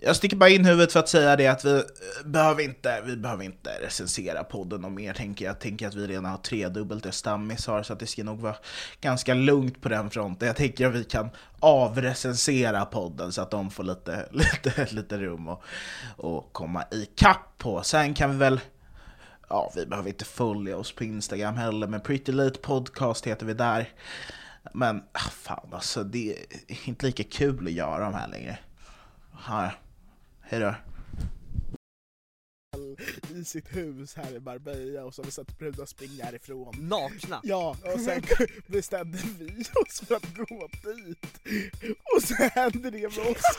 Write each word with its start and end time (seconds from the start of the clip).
Jag 0.00 0.16
sticker 0.16 0.36
bara 0.36 0.50
in 0.50 0.64
huvudet 0.64 0.92
för 0.92 1.00
att 1.00 1.08
säga 1.08 1.36
det 1.36 1.46
att 1.46 1.64
vi 1.64 1.76
eh, 1.76 1.82
behöver 2.24 2.62
inte, 2.62 3.02
vi 3.06 3.16
behöver 3.16 3.44
inte 3.44 3.70
recensera 3.82 4.44
podden 4.44 4.84
och 4.84 4.92
mer 4.92 5.14
tänker 5.14 5.44
jag. 5.44 5.60
tänker 5.60 5.88
att 5.88 5.94
vi 5.94 6.06
redan 6.06 6.24
har 6.24 6.36
tredubbelt 6.36 7.04
det 7.04 7.12
Stammis 7.12 7.66
har 7.66 7.82
så 7.82 7.92
att 7.92 8.00
det 8.00 8.06
ska 8.06 8.24
nog 8.24 8.40
vara 8.40 8.56
ganska 9.00 9.34
lugnt 9.34 9.82
på 9.82 9.88
den 9.88 10.10
fronten. 10.10 10.46
Jag 10.46 10.56
tänker 10.56 10.86
att 10.86 10.94
vi 10.94 11.04
kan 11.04 11.30
avrecensera 11.60 12.84
podden 12.84 13.32
så 13.32 13.42
att 13.42 13.50
de 13.50 13.70
får 13.70 13.84
lite, 13.84 14.28
lite, 14.32 14.86
lite 14.90 15.18
rum 15.18 15.48
och, 15.48 15.62
och 16.16 16.52
komma 16.52 16.84
ikapp 16.90 17.58
på. 17.58 17.82
Sen 17.82 18.14
kan 18.14 18.30
vi 18.30 18.36
väl 18.36 18.60
Ja, 19.48 19.72
vi 19.76 19.86
behöver 19.86 20.08
inte 20.08 20.24
följa 20.24 20.76
oss 20.76 20.92
på 20.92 21.04
Instagram 21.04 21.56
heller, 21.56 21.86
men 21.86 22.00
Pretty 22.00 22.32
Late 22.32 22.58
Podcast 22.58 23.26
heter 23.26 23.46
vi 23.46 23.54
där. 23.54 23.88
Men 24.72 25.02
ah, 25.12 25.18
fan 25.18 25.68
alltså, 25.72 26.02
det 26.02 26.30
är 26.68 26.88
inte 26.88 27.06
lika 27.06 27.24
kul 27.24 27.66
att 27.66 27.72
göra 27.72 28.04
de 28.04 28.14
här 28.14 28.28
längre. 28.28 28.58
Ja, 29.48 29.70
hej 30.50 30.60
då. 30.60 30.74
i 33.34 33.44
sitt 33.44 33.76
hus 33.76 34.14
här 34.16 34.36
i 34.36 34.40
Marbella 34.40 35.04
och 35.04 35.14
så 35.14 35.22
har 35.22 35.26
vi 35.26 35.30
sett 35.30 35.58
brudar 35.58 35.86
springa 35.86 36.24
härifrån. 36.24 36.74
Nakna? 36.78 37.40
Ja, 37.42 37.76
och 37.94 38.00
sen 38.00 38.22
bestämde 38.66 39.18
vi 39.38 39.60
oss 39.60 40.00
för 40.00 40.14
att 40.14 40.34
gå 40.34 40.68
dit. 40.82 41.26
Och 42.14 42.22
så 42.22 42.34
hände 42.34 42.90
det 42.90 42.98
med 42.98 43.06
oss 43.06 43.18
också. 43.18 43.52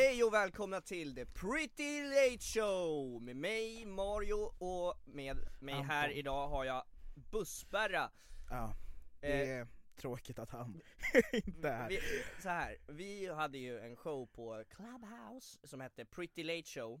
Hej 0.00 0.24
och 0.24 0.34
välkomna 0.34 0.80
till 0.80 1.14
The 1.14 1.26
Pretty 1.26 2.02
Late 2.02 2.38
Show 2.40 3.22
med 3.22 3.36
mig 3.36 3.86
Mario 3.86 4.52
och 4.58 4.94
med 5.04 5.36
mig 5.60 5.74
Anton. 5.74 5.90
här 5.90 6.10
idag 6.10 6.48
har 6.48 6.64
jag 6.64 6.84
Bussberra. 7.30 8.10
Ja, 8.50 8.74
det 9.20 9.50
är 9.50 9.66
tråkigt 9.96 10.38
att 10.38 10.50
han 10.50 10.80
inte 11.32 11.68
är. 11.68 11.88
Vi, 11.88 12.00
så 12.42 12.48
här, 12.48 12.76
vi 12.86 13.26
hade 13.26 13.58
ju 13.58 13.80
en 13.80 13.96
show 13.96 14.26
på 14.26 14.64
Clubhouse 14.70 15.58
som 15.64 15.80
hette 15.80 16.04
Pretty 16.04 16.44
Late 16.44 16.68
Show 16.68 17.00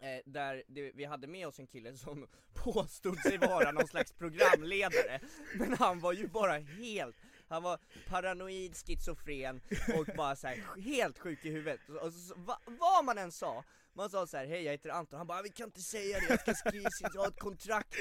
eh, 0.00 0.20
där 0.24 0.62
det, 0.68 0.92
vi 0.94 1.04
hade 1.04 1.26
med 1.26 1.46
oss 1.46 1.58
en 1.58 1.66
kille 1.66 1.96
som 1.96 2.26
påstod 2.54 3.18
sig 3.18 3.38
vara 3.38 3.72
någon 3.72 3.88
slags 3.88 4.12
programledare 4.12 5.20
Men 5.58 5.72
han 5.72 6.00
var 6.00 6.12
ju 6.12 6.28
bara 6.28 6.58
helt 6.58 7.16
han 7.48 7.62
var 7.62 7.78
paranoid, 8.08 8.76
schizofren 8.76 9.60
och 9.98 10.16
bara 10.16 10.36
så 10.36 10.46
här, 10.46 10.80
helt 10.80 11.18
sjuk 11.18 11.44
i 11.44 11.50
huvudet. 11.50 11.80
Och 11.88 12.12
så, 12.12 12.34
va, 12.34 12.58
vad 12.64 13.04
man 13.04 13.18
än 13.18 13.32
sa, 13.32 13.64
man 13.96 14.10
sa 14.10 14.26
så 14.26 14.36
här, 14.36 14.46
hej 14.46 14.62
jag 14.62 14.72
heter 14.72 14.90
Anton, 14.90 15.16
han 15.18 15.26
bara 15.26 15.42
vi 15.42 15.48
kan 15.48 15.66
inte 15.68 15.80
säga 15.82 16.18
det, 16.18 16.26
jag 16.28 16.40
ska 16.40 16.54
skriva, 16.54 16.88
jag 17.14 17.20
har 17.20 17.28
ett 17.28 17.38
kontrakt 17.40 17.94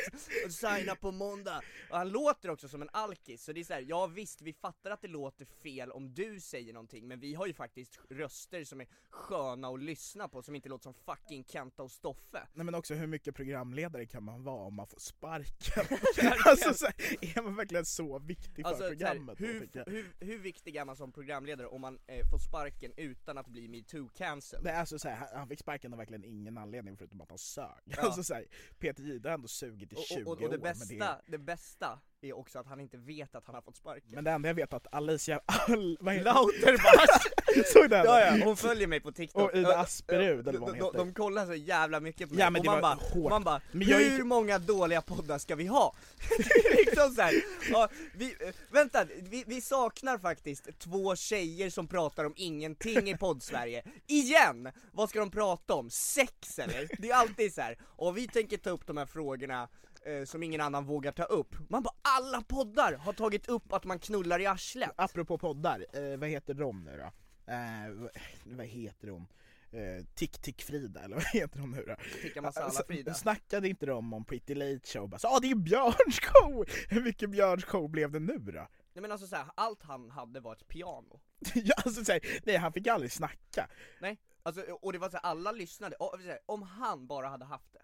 och 0.45 0.51
signa 0.53 0.95
på 0.95 1.11
måndag. 1.11 1.61
Och 1.89 1.97
han 1.97 2.09
låter 2.09 2.49
också 2.49 2.67
som 2.69 2.81
en 2.81 2.89
alkis, 2.93 3.43
så 3.43 3.53
det 3.53 3.59
är 3.59 3.63
så 3.63 3.73
här, 3.73 3.85
ja 3.87 4.07
visst 4.07 4.41
vi 4.41 4.53
fattar 4.53 4.91
att 4.91 5.01
det 5.01 5.07
låter 5.07 5.45
fel 5.45 5.91
om 5.91 6.13
du 6.13 6.39
säger 6.39 6.73
någonting, 6.73 7.07
men 7.07 7.19
vi 7.19 7.33
har 7.33 7.47
ju 7.47 7.53
faktiskt 7.53 7.99
röster 8.09 8.63
som 8.63 8.81
är 8.81 8.87
sköna 9.09 9.67
att 9.67 9.79
lyssna 9.83 10.27
på, 10.29 10.41
som 10.41 10.55
inte 10.55 10.69
låter 10.69 10.83
som 10.83 10.93
fucking 10.93 11.43
Kenta 11.43 11.83
och 11.83 11.91
Stoffe. 11.91 12.47
Nej 12.53 12.65
men 12.65 12.75
också 12.75 12.93
hur 12.93 13.07
mycket 13.07 13.35
programledare 13.35 14.05
kan 14.05 14.23
man 14.23 14.43
vara 14.43 14.63
om 14.65 14.73
man 14.75 14.87
får 14.87 14.99
sparken? 14.99 15.83
alltså 16.45 16.73
så 16.73 16.85
här, 16.85 16.95
är 17.37 17.41
man 17.41 17.55
verkligen 17.55 17.85
så 17.85 18.19
viktig 18.19 18.55
för 18.65 18.69
Alltså, 18.69 18.77
så 18.77 18.83
här, 18.83 18.89
programmet? 18.89 19.37
då, 19.39 19.45
hur, 19.45 19.69
jag? 19.73 19.85
hur, 19.85 20.13
hur 20.19 20.39
viktig 20.39 20.75
är 20.75 20.85
man 20.85 20.95
som 20.95 21.11
programledare 21.11 21.67
om 21.67 21.81
man 21.81 21.99
eh, 22.07 22.29
får 22.31 22.37
sparken 22.37 22.93
utan 22.97 23.37
att 23.37 23.47
bli 23.47 23.67
metoo-cancelled? 23.67 24.63
Nej 24.63 24.75
alltså 24.75 24.99
så 24.99 25.09
här, 25.09 25.15
han- 25.15 25.27
han 25.39 25.47
fick 25.47 25.59
sparken 25.59 25.84
av 25.93 25.97
verkligen 25.97 26.23
ingen 26.23 26.57
anledning 26.57 26.97
förutom 26.97 27.21
att 27.21 27.29
han 27.29 27.37
sög. 27.37 27.65
Ja. 27.85 28.01
Alltså 28.01 28.23
så 28.23 28.33
här, 28.33 28.45
Peter 28.79 29.03
Jihde 29.03 29.29
har 29.29 29.33
ändå 29.33 29.47
sugit 29.47 29.93
i 29.93 29.95
20 29.95 30.21
och, 30.21 30.27
och, 30.27 30.31
och 30.31 30.49
det 30.49 30.57
år. 30.57 30.61
bästa, 30.61 30.95
det, 30.95 31.21
det 31.31 31.37
bästa 31.37 31.99
är 32.21 32.33
också 32.33 32.59
att 32.59 32.67
han 32.67 32.79
inte 32.79 32.97
vet 32.97 33.35
att 33.35 33.45
han 33.45 33.55
har 33.55 33.61
fått 33.61 33.77
sparken. 33.77 34.11
men 34.15 34.23
det 34.23 34.31
enda 34.31 34.49
jag 34.49 34.55
vet 34.55 34.73
är 34.73 34.77
att 34.77 34.93
Alicia, 34.93 35.41
all, 35.45 35.97
vad 36.01 36.13
heter 36.13 36.33
Lauterbach! 36.33 37.25
Såg 37.73 37.89
du 37.89 37.95
ja, 37.95 38.21
ja, 38.21 38.45
hon 38.45 38.57
följer 38.57 38.87
mig 38.87 38.99
på 38.99 39.11
TikTok. 39.11 39.43
Och 39.43 39.57
Ida 39.57 39.77
Asperud, 39.77 40.47
eller 40.47 40.59
vad 40.59 40.73
de, 40.73 40.79
de, 40.79 40.97
de 40.97 41.13
kollar 41.13 41.45
så 41.45 41.53
jävla 41.53 41.99
mycket 41.99 42.29
på 42.29 42.35
mig, 42.35 42.43
Ja, 42.43 42.49
men 42.49 42.59
och 42.59 42.65
man 42.65 42.81
bara, 42.81 42.93
hårt. 42.93 43.29
man 43.29 43.43
bara 43.43 43.61
hur 43.71 44.23
många 44.23 44.59
dåliga 44.59 45.01
poddar 45.01 45.37
ska 45.37 45.55
vi 45.55 45.65
ha? 45.65 45.95
Liksom 46.77 47.15
så 47.15 47.21
här, 47.21 47.33
ja, 47.71 47.89
vi, 48.13 48.35
vänta, 48.71 49.05
vi, 49.21 49.43
vi 49.47 49.61
saknar 49.61 50.17
faktiskt 50.17 50.79
två 50.79 51.15
tjejer 51.15 51.69
som 51.69 51.87
pratar 51.87 52.25
om 52.25 52.33
ingenting 52.35 53.09
i 53.09 53.17
poddsverige. 53.17 53.83
Igen! 54.07 54.71
Vad 54.91 55.09
ska 55.09 55.19
de 55.19 55.31
prata 55.31 55.73
om? 55.73 55.89
Sex 55.89 56.59
eller? 56.59 56.89
Det 56.99 57.09
är 57.09 57.15
alltid 57.15 57.53
så 57.53 57.61
här. 57.61 57.77
och 57.81 58.17
vi 58.17 58.27
tänker 58.27 58.57
ta 58.57 58.69
upp 58.69 58.87
de 58.87 58.97
här 58.97 59.05
frågorna 59.05 59.67
eh, 60.05 60.25
som 60.25 60.43
ingen 60.43 60.61
annan 60.61 60.85
vågar 60.85 61.11
ta 61.11 61.23
upp. 61.23 61.55
Man 61.69 61.83
bara, 61.83 61.95
alla 62.01 62.41
poddar 62.41 62.93
har 62.93 63.13
tagit 63.13 63.49
upp 63.49 63.73
att 63.73 63.83
man 63.85 63.99
knullar 63.99 64.39
i 64.39 64.45
arslet. 64.45 64.91
Apropå 64.95 65.37
poddar, 65.37 65.85
eh, 65.93 66.17
vad 66.17 66.29
heter 66.29 66.53
de 66.53 66.83
nu 66.83 66.97
då? 66.97 67.11
Eh, 67.47 68.09
vad- 68.45 68.65
heter 68.65 69.07
hon? 69.07 69.27
Eh, 69.71 70.05
Tick 70.15 70.37
Tick 70.41 70.61
Frida, 70.61 71.03
eller 71.03 71.15
vad 71.15 71.25
heter 71.25 71.59
hon 71.59 71.71
nu 71.71 71.83
då? 71.87 71.95
Tikka 72.21 72.41
masala 72.41 72.65
Alltså, 72.65 72.83
Frida. 72.87 73.13
Snackade 73.13 73.69
inte 73.69 73.85
de 73.85 74.13
om 74.13 74.25
Pretty 74.25 74.55
Late 74.55 74.87
Show? 74.87 75.09
Bara, 75.09 75.17
ah, 75.23 75.39
det 75.39 75.51
är 75.51 75.55
Björns 75.55 76.19
show! 76.21 76.65
Hur 76.89 77.01
mycket 77.01 77.29
Björns 77.29 77.63
show 77.65 77.89
blev 77.89 78.11
det 78.11 78.19
nu 78.19 78.37
då? 78.37 78.51
Nej 78.93 79.01
men 79.01 79.11
alltså 79.11 79.27
så 79.27 79.35
här, 79.35 79.45
allt 79.55 79.83
han 79.83 80.11
hade 80.11 80.39
var 80.39 80.53
ett 80.53 80.67
piano. 80.67 81.19
ja, 81.55 81.75
alltså, 81.85 82.05
så 82.05 82.11
här, 82.11 82.21
nej 82.45 82.55
han 82.57 82.73
fick 82.73 82.87
aldrig 82.87 83.11
snacka. 83.11 83.69
Nej, 84.01 84.17
alltså, 84.43 84.61
och 84.61 84.93
det 84.93 84.99
var 84.99 85.09
så 85.09 85.17
här, 85.17 85.23
alla 85.23 85.51
lyssnade, 85.51 85.95
och, 85.95 86.15
så 86.21 86.27
här, 86.27 86.39
om 86.45 86.61
han 86.61 87.07
bara 87.07 87.27
hade 87.27 87.45
haft 87.45 87.73
det, 87.73 87.79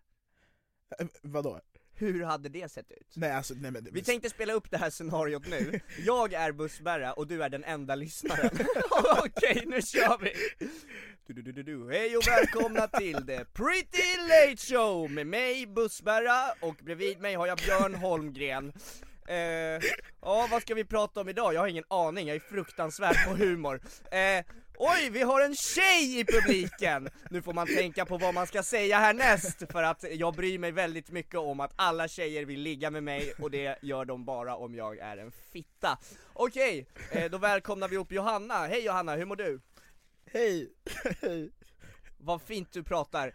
Eh, 1.00 1.08
vadå? 1.22 1.62
Hur 2.02 2.24
hade 2.24 2.50
det 2.50 2.72
sett 2.72 2.92
ut? 2.92 3.08
Nej 3.14 3.32
alltså, 3.32 3.54
nej 3.54 3.72
men... 3.72 3.88
Vi 3.92 4.04
tänkte 4.04 4.30
spela 4.30 4.54
upp 4.54 4.72
det 4.72 4.78
här 4.78 4.90
scenariot 4.90 5.48
nu, 5.48 5.80
jag 6.06 6.34
är 6.34 6.52
Bussberra 6.52 7.14
och 7.14 7.28
du 7.28 7.44
är 7.44 7.50
den 7.50 7.64
enda 7.64 7.96
lyssnaren. 7.96 8.50
Okej, 9.26 9.64
nu 9.66 9.82
kör 9.82 10.18
vi! 10.22 10.34
Du, 11.28 11.42
du, 11.42 11.64
du. 11.64 11.92
Hej 11.92 12.18
och 12.18 12.28
välkomna 12.28 12.88
till 12.88 13.16
The 13.16 13.46
Pretty 13.46 14.18
Late 14.30 14.58
Show 14.58 15.12
med 15.12 15.28
mig 15.28 15.68
Bussberra 15.68 16.52
och 16.60 16.76
bredvid 16.76 17.20
mig 17.20 17.36
har 17.36 17.48
jag 17.48 17.58
Björn 17.58 17.96
Holmgren 17.96 18.74
eh, 19.28 19.36
Ja, 20.22 20.48
vad 20.52 20.62
ska 20.62 20.76
vi 20.76 20.84
prata 20.84 21.22
om 21.22 21.30
idag? 21.30 21.54
Jag 21.54 21.62
har 21.62 21.68
ingen 21.68 21.84
aning, 21.88 22.28
jag 22.28 22.36
är 22.36 22.40
fruktansvärd 22.40 23.16
på 23.28 23.36
humor 23.36 23.82
eh, 24.12 24.46
Oj, 24.78 25.10
vi 25.10 25.22
har 25.22 25.42
en 25.42 25.56
tjej 25.56 26.20
i 26.20 26.26
publiken! 26.26 27.10
Nu 27.30 27.42
får 27.42 27.54
man 27.54 27.68
tänka 27.68 28.06
på 28.06 28.18
vad 28.18 28.34
man 28.34 28.48
ska 28.48 28.64
säga 28.64 29.00
härnäst, 29.00 29.64
för 29.72 29.84
att 29.84 30.06
jag 30.12 30.36
bryr 30.36 30.60
mig 30.60 30.72
väldigt 30.72 31.12
mycket 31.12 31.40
om 31.40 31.60
att 31.60 31.74
alla 31.76 32.08
tjejer 32.08 32.46
vill 32.46 32.60
ligga 32.60 32.92
med 32.92 33.04
mig, 33.04 33.34
och 33.40 33.52
det 33.52 33.78
gör 33.82 34.06
de 34.06 34.26
bara 34.26 34.56
om 34.56 34.76
jag 34.76 34.98
är 34.98 35.18
en 35.18 35.32
fitta. 35.32 35.98
Okej, 36.34 36.86
okay, 37.10 37.30
då 37.30 37.38
välkomnar 37.38 37.88
vi 37.88 37.98
upp 37.98 38.12
Johanna. 38.12 38.68
Hej 38.68 38.86
Johanna, 38.86 39.16
hur 39.16 39.26
mår 39.26 39.36
du? 39.36 39.62
Hej! 40.26 40.70
Hej! 41.22 41.52
Vad 42.24 42.42
fint 42.42 42.72
du 42.72 42.84
pratar. 42.84 43.34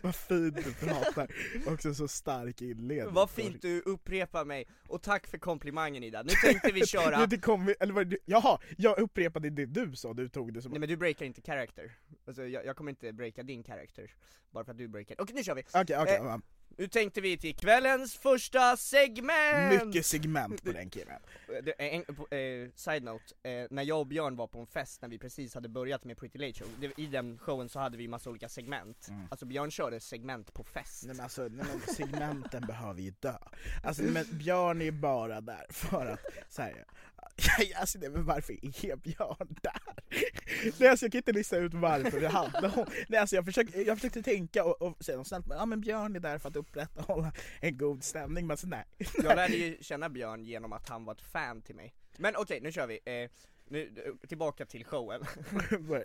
Vad 0.02 0.16
fint 0.16 0.56
du 0.64 0.74
pratar, 0.74 1.30
också 1.66 1.94
så 1.94 2.08
stark 2.08 2.62
inledning 2.62 3.14
Vad 3.14 3.30
fint 3.30 3.62
du 3.62 3.80
upprepar 3.80 4.44
mig, 4.44 4.66
och 4.88 5.02
tack 5.02 5.26
för 5.26 5.38
komplimangen 5.38 6.02
Ida. 6.02 6.22
Nu 6.22 6.32
tänkte 6.44 6.72
vi 6.72 6.86
köra, 6.86 7.26
det 7.26 7.38
kom, 7.38 7.74
eller 7.80 7.92
var 7.92 8.04
det, 8.04 8.18
jaha, 8.24 8.58
jag 8.76 8.98
upprepade 8.98 9.50
det 9.50 9.66
du 9.66 9.96
sa, 9.96 10.14
du 10.14 10.28
tog 10.28 10.52
det 10.52 10.62
som 10.62 10.72
nej 10.72 10.80
men 10.80 10.88
du 10.88 10.96
breakar 10.96 11.26
inte 11.26 11.40
character. 11.42 11.92
Alltså 12.26 12.46
jag, 12.46 12.66
jag 12.66 12.76
kommer 12.76 12.90
inte 12.90 13.12
breaka 13.12 13.42
din 13.42 13.64
character, 13.64 14.14
bara 14.50 14.64
för 14.64 14.72
att 14.72 14.78
du 14.78 14.88
breakar. 14.88 15.16
Okej 15.18 15.34
nu 15.34 15.44
kör 15.44 15.54
vi! 15.54 15.62
Okej, 15.74 15.98
okej, 15.98 16.16
Eh, 16.16 16.24
va. 16.24 16.40
Nu 16.78 16.88
tänkte 16.88 17.20
vi 17.20 17.38
till 17.38 17.56
kvällens 17.56 18.14
första 18.14 18.76
segment! 18.76 19.84
mycket 19.84 20.06
segment 20.06 20.64
på 20.64 20.72
den 20.72 20.90
killen 20.90 21.20
är 21.78 21.88
En, 21.88 22.04
eh, 22.64 22.70
side 22.74 23.02
note, 23.02 23.24
eh, 23.42 23.66
när 23.70 23.82
jag 23.82 24.00
och 24.00 24.06
Björn 24.06 24.36
var 24.36 24.46
på 24.46 24.58
en 24.58 24.66
fest 24.66 25.02
när 25.02 25.08
vi 25.08 25.18
precis 25.18 25.54
hade 25.54 25.68
börjat 25.68 26.04
med 26.04 26.16
Pretty 26.16 26.38
Late 26.38 26.52
Show, 26.52 26.68
det, 26.80 27.00
i 27.02 27.06
den 27.06 27.38
showen 27.38 27.68
så 27.68 27.78
hade 27.78 27.96
vi 27.96 28.08
massa 28.08 28.30
olika 28.30 28.48
segment. 28.48 29.08
Alltså 29.30 29.46
Björn 29.46 29.70
körde 29.70 30.00
segment 30.00 30.52
på 30.52 30.64
fest. 30.64 31.04
Nej 31.06 31.16
men 31.16 31.24
alltså, 31.24 31.42
nej, 31.42 31.66
men 31.68 31.94
segmenten 31.94 32.62
behöver 32.66 33.00
ju 33.02 33.10
dö. 33.10 33.38
Alltså 33.84 34.02
men 34.02 34.24
Björn 34.38 34.82
är 34.82 34.90
bara 34.90 35.40
där 35.40 35.66
för 35.70 36.06
att, 36.06 36.20
så 36.48 36.62
här, 36.62 36.84
alltså 37.74 37.98
nej, 37.98 38.10
men 38.10 38.24
varför 38.24 38.52
är 38.52 38.96
Björn 38.96 39.56
där? 39.62 39.80
Nej 40.78 40.88
alltså 40.88 41.04
jag 41.04 41.12
kan 41.12 41.18
inte 41.18 41.32
lista 41.32 41.56
ut 41.56 41.74
varför 41.74 42.20
det 42.20 42.28
handlar 42.28 42.78
om, 42.78 42.86
nej 43.08 43.20
alltså 43.20 43.36
jag 43.36 43.44
försökte, 43.44 43.82
jag 43.82 43.96
försökte 43.96 44.22
tänka 44.22 44.64
och, 44.64 44.82
och 44.82 45.04
säga 45.04 45.18
något 45.18 45.26
snällt, 45.26 45.46
men, 45.46 45.58
ja 45.58 45.66
men 45.66 45.80
Björn 45.80 46.16
är 46.16 46.20
där 46.20 46.38
för 46.38 46.48
att 46.48 46.56
upprätthålla 46.56 47.32
en 47.60 47.78
god 47.78 48.04
stämning, 48.04 48.46
men 48.46 48.56
så 48.56 48.66
nej. 48.66 48.84
Jag 48.98 49.36
lärde 49.36 49.56
ju 49.56 49.78
känna 49.80 50.08
Björn 50.08 50.44
genom 50.44 50.72
att 50.72 50.88
han 50.88 51.04
var 51.04 51.14
ett 51.14 51.20
fan 51.20 51.62
till 51.62 51.74
mig. 51.74 51.94
Men 52.18 52.36
okej, 52.36 52.60
nu 52.60 52.72
kör 52.72 52.86
vi. 52.86 53.00
Eh, 53.04 53.30
nu, 53.68 53.90
tillbaka 54.28 54.66
till 54.66 54.84
showen. 54.84 55.22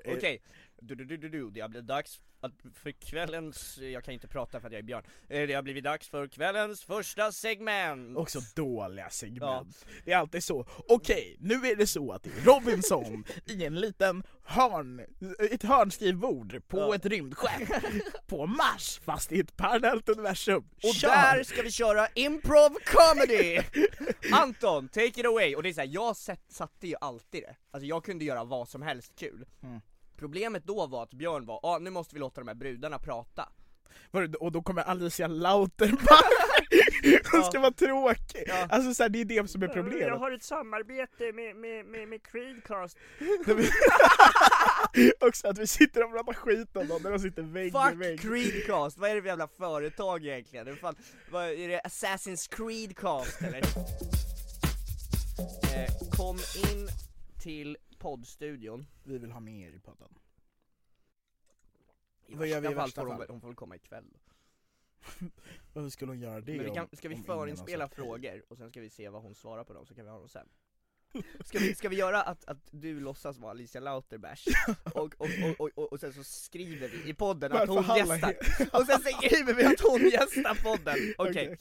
Okej, 0.05 0.41
du, 0.81 0.95
du, 0.95 1.05
du, 1.05 1.17
du, 1.17 1.29
du, 1.29 1.49
det 1.49 1.61
har 1.61 1.69
blivit 1.69 1.87
dags 1.87 2.19
att 2.43 2.51
för 2.75 2.91
kvällens, 2.91 3.77
jag 3.77 4.03
kan 4.03 4.13
inte 4.13 4.27
prata 4.27 4.59
för 4.59 4.67
att 4.67 4.73
jag 4.73 4.79
är 4.79 4.83
Björn, 4.83 5.03
Eh, 5.29 5.47
det 5.47 5.53
har 5.53 5.61
blivit 5.61 5.83
dags 5.83 6.09
för 6.09 6.27
kvällens 6.27 6.83
första 6.83 7.31
segment! 7.31 8.17
Också 8.17 8.39
dåliga 8.55 9.09
segment. 9.09 9.85
Ja. 9.85 9.91
Det 10.05 10.11
är 10.11 10.17
alltid 10.17 10.43
så. 10.43 10.65
Okej, 10.87 11.37
nu 11.39 11.53
är 11.53 11.75
det 11.75 11.87
så 11.87 12.11
att 12.11 12.23
det 12.23 12.29
är 12.29 12.41
Robinson 12.45 13.23
i 13.45 13.65
en 13.65 13.75
liten 13.75 14.23
hörn, 14.43 15.01
ett 15.51 15.63
hörnskrivbord 15.63 16.61
på 16.67 16.77
Ja. 16.79 16.95
ett 16.95 17.05
rymdskepp 17.05 17.69
på 18.27 18.45
Mars, 18.45 18.99
fast 19.03 19.31
i 19.31 19.39
ett 19.39 19.57
parallellt 19.57 20.09
universum. 20.09 20.69
Och 20.83 20.93
Kör! 20.95 21.07
där 21.09 21.43
ska 21.43 21.61
vi 21.61 21.71
köra 21.71 22.07
improv 22.15 22.77
comedy! 22.85 23.61
Anton, 24.33 24.87
take 24.87 25.05
it 25.19 25.25
away! 25.25 25.55
Och 25.55 25.63
det 25.63 25.69
är 25.69 25.73
såhär, 25.73 25.87
jag 25.91 26.15
satte 26.47 26.87
ju 26.87 26.95
alltid 27.01 27.43
det, 27.43 27.55
alltså 27.71 27.85
jag 27.87 28.05
kunde 28.05 28.25
göra 28.25 28.43
vad 28.43 28.69
som 28.69 28.81
helst 28.81 29.15
kul 29.15 29.45
Mm. 29.63 29.81
Problemet 30.21 30.63
då 30.65 30.87
var 30.87 31.03
att 31.03 31.13
Björn 31.13 31.45
var, 31.45 31.59
ah, 31.63 31.77
nu 31.79 31.89
måste 31.89 32.15
vi 32.15 32.19
låta 32.19 32.41
de 32.41 32.47
här 32.47 32.55
brudarna 32.55 32.99
prata 32.99 33.49
Och 34.39 34.51
då 34.51 34.61
kommer 34.61 34.81
Alicia 34.81 35.27
Lauterbach, 35.27 36.21
hon 37.31 37.43
ska 37.43 37.59
vara 37.59 37.71
tråkig. 37.71 38.43
Ja. 38.47 38.67
Alltså 38.69 38.93
så 38.93 39.03
här, 39.03 39.09
det 39.09 39.21
är 39.21 39.25
det 39.25 39.49
som 39.49 39.63
är 39.63 39.67
Jag 39.67 39.73
problemet. 39.75 40.19
har 40.19 40.31
ett 40.31 40.43
samarbete 40.43 41.31
med, 41.33 41.55
med, 41.55 41.85
med, 41.85 42.07
med 42.07 42.23
Creedcast. 42.23 42.97
Också 45.19 45.47
att 45.47 45.57
vi 45.57 45.67
sitter 45.67 46.03
och 46.03 46.11
pratar 46.11 46.33
skit 46.33 46.75
om 46.77 46.87
dem 46.87 47.01
när 47.03 47.11
de 47.11 47.19
sitter 47.19 47.41
vägg 47.41 47.67
i 47.67 47.71
Fuck 47.71 48.01
vägg. 48.01 48.21
Creedcast, 48.21 48.97
vad 48.97 49.09
är 49.09 49.15
det 49.15 49.21
för 49.21 49.27
jävla 49.27 49.47
företag 49.47 50.25
egentligen? 50.25 50.67
Är 50.67 50.71
det, 50.71 50.77
fan, 50.77 50.95
vad, 51.31 51.43
är 51.45 51.67
det 51.67 51.81
Assassin's 51.81 52.55
Creedcast 52.55 53.41
eller? 53.41 53.57
eh, 55.75 55.91
kom 56.17 56.37
in 56.37 56.87
till 57.41 57.77
poddstudion 58.01 58.85
Vi 59.03 59.17
vill 59.17 59.31
ha 59.31 59.39
med 59.39 59.67
er 59.67 59.75
i 59.75 59.79
podden. 59.79 60.19
I 62.27 62.35
Vad 62.35 62.47
gör 62.47 62.61
vi 62.61 62.71
i 62.71 62.73
värsta 62.73 63.01
fall? 63.01 63.17
Hon, 63.17 63.25
hon 63.29 63.41
får 63.41 63.47
väl 63.47 63.55
komma 63.55 63.75
ikväll 63.75 64.17
Varför 65.73 65.89
skulle 65.89 66.11
hon 66.11 66.19
göra 66.19 66.41
det? 66.41 66.55
Men 66.55 66.65
vi 66.65 66.71
kan, 66.71 66.87
ska 66.93 67.09
vi 67.09 67.15
förinspela 67.15 67.87
frågor 67.87 68.43
och 68.47 68.57
sen 68.57 68.69
ska 68.69 68.81
vi 68.81 68.89
se 68.89 69.09
vad 69.09 69.21
hon 69.21 69.35
svarar 69.35 69.63
på 69.63 69.73
dem, 69.73 69.85
så 69.85 69.95
kan 69.95 70.05
vi 70.05 70.11
ha 70.11 70.19
dem 70.19 70.29
sen 70.29 70.49
Ska 71.45 71.59
vi, 71.59 71.75
ska 71.75 71.89
vi 71.89 71.95
göra 71.95 72.21
att, 72.21 72.45
att 72.45 72.67
du 72.71 72.99
låtsas 72.99 73.37
vara 73.37 73.51
Alicia 73.51 73.81
Lauterbach, 73.81 74.45
och, 74.93 75.15
och, 75.17 75.29
och, 75.57 75.69
och, 75.77 75.93
och, 75.93 75.99
sen 75.99 76.13
så 76.13 76.23
skriver 76.23 76.87
vi 76.89 77.09
i 77.09 77.13
podden 77.13 77.51
att 77.51 77.69
hon 77.69 77.97
gästar, 77.97 78.35
och 78.73 78.85
sen 78.85 78.99
skriver 78.99 79.53
vi 79.53 79.65
att 79.65 79.79
hon 79.79 80.09
gästar 80.09 80.63
podden, 80.63 80.97
okej. 81.17 81.57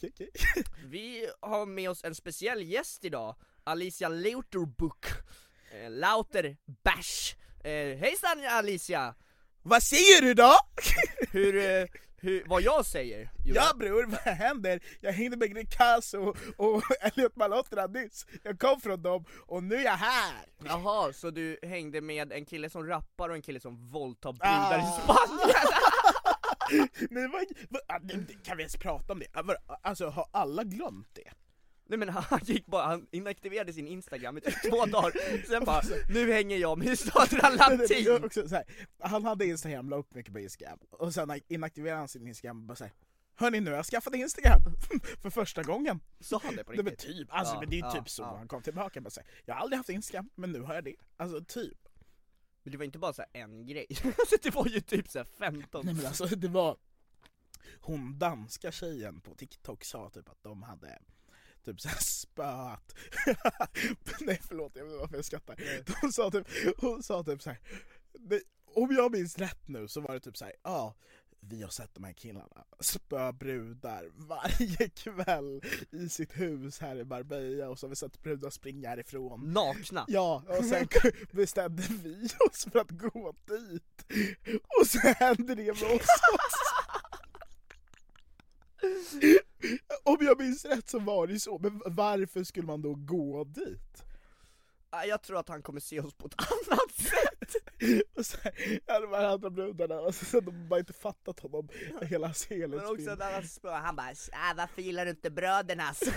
Vi 0.84 1.30
har 1.40 1.66
med 1.66 1.90
oss 1.90 2.04
en 2.04 2.14
speciell 2.14 2.62
gäst 2.62 3.04
idag, 3.04 3.34
Alicia 3.64 4.08
Lauterbach, 4.08 5.22
eh, 5.70 5.90
Lauterbach 5.90 7.34
eh, 7.64 7.98
Hejsan 7.98 8.44
Alicia! 8.50 9.14
Vad 9.62 9.82
säger 9.82 10.22
du 10.22 10.34
då? 10.34 10.52
Hur, 11.30 11.56
eh, 11.56 11.86
hur, 12.16 12.44
vad 12.46 12.62
jag 12.62 12.86
säger? 12.86 13.30
Jo, 13.44 13.54
Ja 13.56 13.72
bror, 13.76 14.06
vad 14.06 14.34
händer? 14.34 14.80
Jag 15.00 15.12
hängde 15.12 15.36
med 15.36 15.50
Grekas 15.54 16.14
och, 16.14 16.36
och 16.56 16.82
Elliot 17.00 17.36
Malhotra 17.36 17.86
nyss. 17.86 18.26
Jag 18.42 18.58
kom 18.60 18.80
från 18.80 19.02
dem 19.02 19.24
och 19.46 19.62
nu 19.62 19.74
är 19.76 19.84
jag 19.84 19.92
här! 19.96 20.46
Jaha, 20.64 21.12
så 21.12 21.30
du 21.30 21.58
hängde 21.62 22.00
med 22.00 22.32
en 22.32 22.44
kille 22.44 22.70
som 22.70 22.86
rappar 22.86 23.28
och 23.28 23.34
en 23.34 23.42
kille 23.42 23.60
som 23.60 23.88
våldtar 23.88 24.32
brudar 24.32 24.78
i 24.78 24.82
Ah. 24.82 25.00
Spanien? 25.02 25.56
Nej, 27.10 27.28
vad, 27.28 27.44
vad, 27.68 27.82
ah, 27.88 27.98
kan 28.44 28.56
vi 28.56 28.62
ens 28.62 28.76
prata 28.76 29.12
om 29.12 29.18
det? 29.18 29.26
Ah, 29.32 29.76
Alltså 29.82 30.08
har 30.08 30.26
alla 30.32 30.64
glömt 30.64 31.08
det? 31.14 31.30
Nej 31.90 31.98
men 31.98 32.08
han 32.08 32.40
gick 32.44 32.66
bara, 32.66 32.86
han 32.86 33.06
inaktiverade 33.10 33.72
sin 33.72 33.86
instagram 33.86 34.38
i 34.38 34.40
typ 34.40 34.70
två 34.70 34.86
dagar, 34.86 35.46
sen 35.46 35.64
bara, 35.64 35.82
nu 36.08 36.32
hänger 36.32 36.56
jag 36.56 36.78
med 36.78 36.88
är 36.88 37.56
Latin! 37.56 38.24
också 38.24 38.48
så 38.48 38.54
här, 38.54 38.64
han 38.98 39.24
hade 39.24 39.46
Instagram, 39.46 39.90
la 39.90 39.96
upp 39.96 40.14
mycket 40.14 40.32
på 40.32 40.40
Instagram, 40.40 40.78
och 40.90 41.14
sen 41.14 41.40
inaktiverade 41.48 41.98
han 41.98 42.08
sin 42.08 42.26
Instagram 42.26 42.58
och 42.58 42.64
bara 42.64 42.76
såhär 42.76 42.92
Hörni 43.34 43.60
nu 43.60 43.70
har 43.70 43.76
jag 43.76 43.86
skaffat 43.86 44.14
Instagram, 44.14 44.60
för 45.22 45.30
första 45.30 45.62
gången! 45.62 46.00
Sa 46.20 46.40
han 46.44 46.56
det 46.56 46.64
på 46.64 46.72
Nej, 46.72 46.84
men 46.84 46.90
riktigt? 46.90 47.16
typ, 47.16 47.28
alltså 47.30 47.54
Ja, 47.54 47.60
men 47.60 47.70
det 47.70 47.76
är 47.76 47.80
ja, 47.80 47.92
typ 47.92 48.08
så 48.08 48.22
ja. 48.22 48.36
han 48.36 48.48
kom 48.48 48.62
tillbaka 48.62 49.00
bara 49.00 49.10
såhär, 49.10 49.28
Jag 49.44 49.54
har 49.54 49.60
aldrig 49.60 49.76
haft 49.76 49.88
Instagram, 49.88 50.30
men 50.34 50.52
nu 50.52 50.60
har 50.60 50.74
jag 50.74 50.84
det, 50.84 50.96
alltså 51.16 51.44
typ. 51.44 51.88
Men 52.62 52.72
det 52.72 52.78
var 52.78 52.84
inte 52.84 52.98
bara 52.98 53.12
så 53.12 53.22
här 53.22 53.42
en 53.42 53.66
grej, 53.66 53.86
alltså 54.04 54.36
det 54.42 54.54
var 54.54 54.66
ju 54.66 54.80
typ 54.80 55.08
så 55.08 55.18
här 55.18 55.26
15 55.38 55.86
Nej 55.86 55.94
men 55.94 56.06
alltså 56.06 56.26
det 56.26 56.48
var 56.48 56.76
Hon 57.80 58.18
danska 58.18 58.72
tjejen 58.72 59.20
på 59.20 59.34
TikTok 59.34 59.84
sa 59.84 60.10
typ 60.10 60.28
att 60.28 60.42
de 60.42 60.62
hade 60.62 60.98
Typ 61.64 61.80
såhär 61.80 61.98
spöat 62.00 62.94
Nej 64.20 64.40
förlåt, 64.48 64.72
jag 64.76 64.84
vet 64.84 64.90
inte 64.92 65.00
varför 65.00 65.16
jag 65.16 65.24
skrattar 65.24 65.56
Hon 66.00 66.12
sa 66.12 66.30
typ, 66.30 66.46
hon 66.78 67.02
sa 67.02 67.22
typ 67.24 67.42
såhär 67.42 67.58
"Nej, 68.18 68.42
Om 68.74 68.94
jag 68.94 69.12
minns 69.12 69.38
rätt 69.38 69.68
nu 69.68 69.88
så 69.88 70.00
var 70.00 70.14
det 70.14 70.20
typ 70.20 70.36
såhär, 70.36 70.54
ja 70.62 70.94
vi 71.42 71.62
har 71.62 71.70
sett 71.70 71.94
de 71.94 72.04
här 72.04 72.12
killarna 72.12 72.64
spöa 72.80 73.32
brudar 73.32 74.10
varje 74.14 74.88
kväll 74.88 75.62
i 75.90 76.08
sitt 76.08 76.36
hus 76.40 76.80
här 76.80 76.96
i 76.96 77.04
Marbella 77.04 77.68
och 77.68 77.78
så 77.78 77.86
har 77.86 77.88
vi 77.88 77.96
sett 77.96 78.22
brudar 78.22 78.50
springa 78.50 78.88
härifrån 78.88 79.52
Nakna! 79.52 80.04
Ja, 80.08 80.42
och 80.58 80.64
sen 80.64 80.88
bestämde 81.32 81.82
vi 82.02 82.28
oss 82.50 82.64
för 82.72 82.78
att 82.78 82.90
gå 82.90 83.34
dit. 83.46 84.04
Och 84.80 84.86
så 84.86 84.98
hände 84.98 85.54
det 85.54 85.62
med 85.62 85.70
oss 85.72 85.82
också. 85.82 86.20
Om 90.02 90.16
jag 90.20 90.38
minns 90.40 90.64
rätt 90.64 90.88
så 90.90 90.98
var 90.98 91.26
det 91.26 91.40
så, 91.40 91.58
men 91.58 91.82
varför 91.86 92.44
skulle 92.44 92.66
man 92.66 92.82
då 92.82 92.94
gå 92.94 93.44
dit? 93.44 94.02
Ah, 94.90 95.04
Jag 95.04 95.22
tror 95.22 95.38
att 95.38 95.48
han 95.48 95.62
kommer 95.62 95.80
se 95.80 96.00
oss 96.00 96.14
på 96.14 96.26
ett 96.26 96.34
annat 96.38 96.92
sätt! 96.94 97.54
Och 98.16 98.26
så 98.26 98.36
här, 98.42 99.00
de 99.00 99.16
här 99.16 99.24
andra 99.24 99.50
brudarna, 99.50 100.00
och 100.00 100.14
så 100.14 100.36
hade 100.36 100.46
de 100.50 100.68
bara 100.68 100.80
inte 100.80 100.92
fattat 100.92 101.40
honom, 101.40 101.68
hela 102.02 102.26
hans 102.26 102.50
Men 102.50 102.64
också 102.74 102.76
helhetsbild. 102.76 103.18
när 103.18 103.32
han 103.32 103.48
spöar, 103.48 103.80
han 103.80 103.96
bara 103.96 104.14
ah, 104.32 104.54
varför 104.56 104.82
gillar 104.82 105.04
du 105.04 105.10
inte 105.10 105.30
brödernas? 105.30 106.00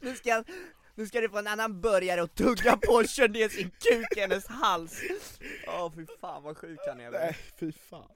nu, 0.00 0.16
ska, 0.16 0.44
nu 0.94 1.06
ska 1.06 1.20
du 1.20 1.28
få 1.28 1.38
en 1.38 1.46
annan 1.46 1.80
burgare 1.80 2.22
och 2.22 2.34
tugga 2.34 2.76
på 2.76 2.92
och 2.92 3.08
kör 3.08 3.28
ner 3.28 3.48
sin 3.48 3.70
kuk 3.70 4.16
i 4.16 4.20
hennes 4.20 4.46
hals! 4.46 5.00
Åh 5.66 5.92
fy 5.94 6.06
fan 6.20 6.42
vad 6.42 6.56
sjuk 6.56 6.78
han 6.88 7.00
är 7.00 7.10
Nej, 7.10 7.36
fy 7.60 7.72
fan. 7.72 8.08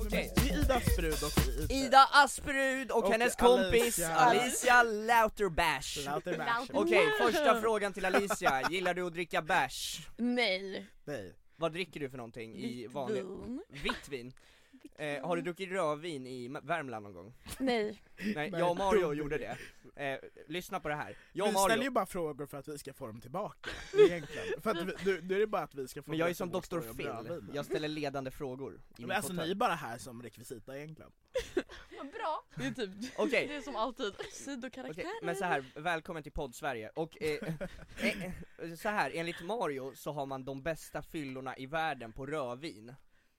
Okej. 0.00 0.32
Det 0.36 0.50
är 0.50 0.62
Ida 0.62 0.74
Asperud 0.74 1.22
och. 1.22 1.70
Ida 1.70 2.08
Asperud 2.12 2.90
och, 2.90 3.04
Och 3.04 3.12
hennes 3.12 3.36
kompis 3.36 3.74
Alicia. 3.74 4.14
Alicia 4.14 4.82
Lauterbärs 4.82 6.04
Lauterbärs. 6.04 6.70
Okej, 6.72 7.06
första 7.20 7.60
frågan 7.60 7.92
till 7.92 8.04
Alicia, 8.04 8.62
gillar 8.70 8.94
du 8.94 9.06
att 9.06 9.12
dricka 9.12 9.42
bärs? 9.42 10.00
Nej. 10.16 10.86
Nej. 11.04 11.34
Vad 11.56 11.72
dricker 11.72 12.00
du 12.00 12.10
för 12.10 12.16
någonting 12.16 12.56
i 12.56 12.82
Vitt 12.82 12.92
vanlig... 12.92 13.24
vin. 13.24 13.62
Vitt 13.70 14.08
vin? 14.08 14.32
Eh, 14.94 15.26
har 15.26 15.36
du 15.36 15.42
druckit 15.42 15.70
rödvin 15.70 16.26
i 16.26 16.48
Värmland 16.62 17.02
någon 17.02 17.14
gång? 17.14 17.34
Nej. 17.58 18.02
Nej, 18.34 18.50
jag 18.50 18.70
och 18.70 18.76
Mario 18.76 19.12
gjorde 19.12 19.38
det. 19.38 19.56
Eh, 19.96 20.18
lyssna 20.48 20.80
på 20.80 20.88
det 20.88 20.94
här. 20.94 21.16
Jag 21.32 21.46
och 21.48 21.54
Vi 21.54 21.58
ställer 21.58 21.74
ju 21.74 21.78
Mario, 21.78 21.90
bara 21.90 22.06
frågor 22.06 22.46
för 22.46 22.58
att 22.58 22.68
vi 22.68 22.78
ska 22.78 22.92
få 22.92 23.06
dem 23.06 23.20
tillbaka, 23.20 23.70
egentligen. 23.98 24.60
För 24.60 24.70
att 24.70 24.76
vi, 24.76 24.92
nu, 25.04 25.20
nu 25.22 25.34
är 25.34 25.38
det 25.38 25.46
bara 25.46 25.62
att 25.62 25.74
vi 25.74 25.88
ska 25.88 26.02
få 26.02 26.10
men 26.10 26.18
jag 26.18 26.30
är 26.30 26.34
som 26.34 26.50
Dr. 26.50 26.80
Phil, 26.80 27.42
jag 27.54 27.64
ställer 27.64 27.88
ledande 27.88 28.30
frågor 28.30 28.74
i 28.74 28.78
Men 28.96 29.08
min 29.08 29.16
alltså 29.16 29.32
ni 29.32 29.50
är 29.50 29.54
bara 29.54 29.74
här 29.74 29.98
som 29.98 30.22
rekvisita 30.22 30.78
egentligen. 30.78 31.12
Vad 31.96 32.10
bra. 32.12 32.44
Det 32.54 32.66
är 32.66 32.70
typ, 32.70 32.90
Okej. 33.16 33.46
det 33.46 33.56
är 33.56 33.60
som 33.60 33.76
alltid, 33.76 34.14
Okej, 34.14 34.32
sidokaraktärer. 34.32 35.24
men 35.24 35.36
så 35.36 35.44
här, 35.44 35.64
välkommen 35.74 36.22
till 36.22 36.32
podd 36.32 36.54
Sverige 36.54 36.90
och 36.94 37.22
eh, 37.22 37.38
eh, 37.98 38.24
eh, 38.24 38.74
så 38.76 38.88
här, 38.88 39.10
enligt 39.14 39.42
Mario 39.42 39.94
så 39.94 40.12
har 40.12 40.26
man 40.26 40.44
de 40.44 40.62
bästa 40.62 41.02
fyllorna 41.02 41.56
i 41.56 41.66
världen 41.66 42.12
på 42.12 42.26
rödvin. 42.26 42.94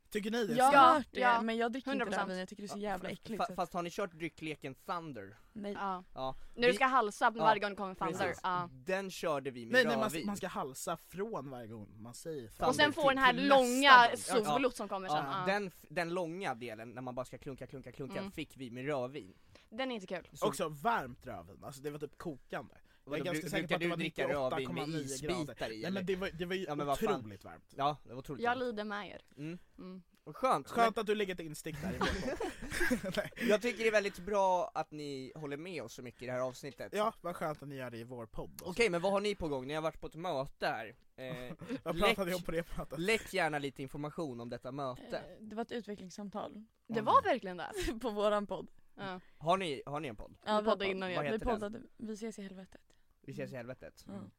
Tycker 0.09 0.31
ni 0.31 0.47
det? 0.47 0.53
Jag 0.53 0.65
har 0.65 0.73
Ja, 0.73 0.93
hört 0.93 1.07
det, 1.11 1.19
ja. 1.19 1.41
men 1.41 1.57
jag 1.57 1.71
dricker 1.71 1.91
inte 1.93 2.05
det 2.05 2.15
här 2.15 2.23
100%. 2.23 2.27
vinet, 2.27 2.39
jag 2.39 2.49
tycker 2.49 2.63
det 2.63 2.67
är 2.67 2.73
så 2.73 2.77
jävla 2.79 3.09
äckligt. 3.09 3.41
Att- 3.43 3.55
fast 3.55 3.73
har 3.73 3.81
ni 3.83 3.89
kört 3.89 4.11
dryckleken 4.13 4.75
Thunder? 4.75 5.37
Nej. 5.53 5.71
Ja. 5.73 6.03
Ja. 6.13 6.35
När 6.55 6.67
du 6.67 6.73
ska 6.73 6.85
halsa 6.85 7.25
Ja, 7.35 7.43
varje 7.43 7.59
gång 7.59 7.69
det 7.69 7.75
kommer 7.75 7.95
Thunder. 7.95 8.33
Ja. 8.43 8.69
Den 8.71 9.11
körde 9.11 9.51
vi 9.51 9.65
med 9.65 9.73
Nej, 9.73 9.85
nej 9.85 9.95
man, 9.95 10.03
rödvin. 10.03 10.25
man 10.27 10.37
ska 10.37 10.47
halsa 10.47 10.97
från 10.97 11.49
varje 11.49 11.67
gång 11.67 12.01
man 12.01 12.13
säger 12.13 12.47
Thunder 12.47 12.67
Och 12.67 12.75
sen 12.75 12.91
till- 12.93 13.01
få 13.01 13.09
den 13.09 13.17
här 13.17 13.33
långa 13.33 14.17
solot 14.45 14.75
som 14.75 14.87
kommer 14.87 15.07
sen. 15.09 15.17
Ja, 15.17 15.39
Ja. 15.47 15.53
den, 15.53 15.67
f- 15.67 15.85
den 15.89 16.09
långa 16.09 16.55
delen, 16.55 16.89
när 16.89 17.01
man 17.01 17.15
bara 17.15 17.25
ska 17.25 17.37
klunka, 17.37 17.67
klunka, 17.67 17.91
klunka, 17.91 18.19
Mm. 18.19 18.31
fick 18.31 18.57
vi 18.57 18.71
med 18.71 18.85
rödvin. 18.85 19.33
Den 19.69 19.91
är 19.91 19.95
inte 19.95 20.07
kul. 20.07 20.27
Så, 20.33 20.47
Också 20.47 20.69
varmt 20.69 21.25
rödvin, 21.27 21.63
alltså 21.63 21.81
det 21.81 21.89
var 21.89 21.99
typ 21.99 22.17
kokande. 22.17 22.75
Jag 23.09 23.19
är 23.19 23.23
ganska 23.23 23.49
säker 23.49 23.67
på 23.67 23.73
att 23.73 23.79
det 23.79 23.85
du 23.85 23.89
var 23.89 23.97
dricka 23.97 24.27
rödvin 24.27 24.73
med 24.75 24.83
98,9 24.87 24.99
isbitar 25.01 25.35
grader. 25.55 25.65
i? 25.71 25.75
Nej 25.77 25.85
eller? 25.85 25.91
men 25.91 26.05
det 26.05 26.15
var, 26.15 26.29
det 26.33 26.45
var 26.45 26.55
ju 26.55 26.63
Ja, 26.63 26.75
men 26.75 26.87
vad 26.87 26.99
fan. 26.99 27.15
otroligt 27.19 27.43
varmt. 27.43 27.73
Ja, 27.75 27.97
det 28.03 28.09
var 28.09 28.19
otroligt 28.19 28.43
Jag 28.43 28.51
varmt. 28.51 28.59
lider 28.63 28.83
med 28.83 29.07
er. 29.09 29.21
Mm. 29.37 29.57
Mm. 29.77 30.01
Skönt. 30.33 30.67
Skönt 30.67 30.97
att 30.97 31.05
du 31.07 31.15
lägger 31.15 31.33
ett 31.33 31.39
instick 31.39 31.75
där 31.81 31.93
i 31.93 31.97
Nej. 33.15 33.31
Men 33.39 33.47
jag 33.49 33.61
tycker 33.61 33.83
det 33.83 33.87
är 33.87 33.91
väldigt 33.91 34.19
bra 34.19 34.71
att 34.73 34.91
ni 34.91 35.31
håller 35.35 35.57
med 35.57 35.83
oss 35.83 35.93
så 35.93 36.01
mycket 36.01 36.21
i 36.21 36.25
det 36.25 36.31
här 36.31 36.39
avsnittet. 36.39 36.93
Ja, 36.95 37.13
vad 37.21 37.35
skönt 37.35 37.61
att 37.63 37.69
ni 37.69 37.75
gör 37.75 37.89
det 37.91 37.97
i 37.97 38.03
vår 38.03 38.25
podd. 38.25 38.61
Okej, 38.65 38.89
men 38.89 39.01
vad 39.01 39.11
har 39.11 39.21
ni 39.21 39.35
på 39.35 39.47
gång? 39.47 39.67
Ni 39.67 39.73
har 39.73 39.81
varit 39.81 40.01
på 40.01 40.07
ett 40.07 40.15
möte 40.15 40.67
här. 40.67 40.95
Eh, 41.19 41.53
Vad 41.83 41.95
läck- 41.95 42.15
pratade 42.15 42.35
om 42.35 42.41
på 42.41 42.51
det 42.51 42.77
mötet? 42.77 42.99
Läck 42.99 43.33
gärna 43.33 43.59
lite 43.59 43.81
information 43.81 44.41
om 44.41 44.49
detta 44.49 44.71
möte. 44.71 45.17
Eh, 45.17 45.21
Det 45.41 45.55
var 45.55 45.61
ett 45.61 45.71
utvecklingssamtal 45.71 46.63
Det 46.87 47.01
var 47.01 47.23
verkligen 47.23 47.57
det. 47.57 47.71
på 48.01 48.09
våran 48.09 48.47
podd. 48.47 48.71
Ja. 48.95 49.19
Har 49.37 49.57
ni, 49.57 49.81
har 49.85 49.99
ni 49.99 50.07
en 50.07 50.15
podd? 50.15 50.35
Ja, 50.45 50.59
Vi 50.59 50.65
poddade 50.65 50.91
innan 50.91 51.11
jag. 51.11 51.31
Vi 51.31 51.39
poddade, 51.39 51.81
vi 51.97 52.13
ses 52.13 52.39
i 52.39 52.41
helvetet. 52.41 52.81
Vi 53.27 53.33
ses 53.33 53.51
i 53.53 53.55
helvetet. 53.55 54.05
Mm. 54.07 54.29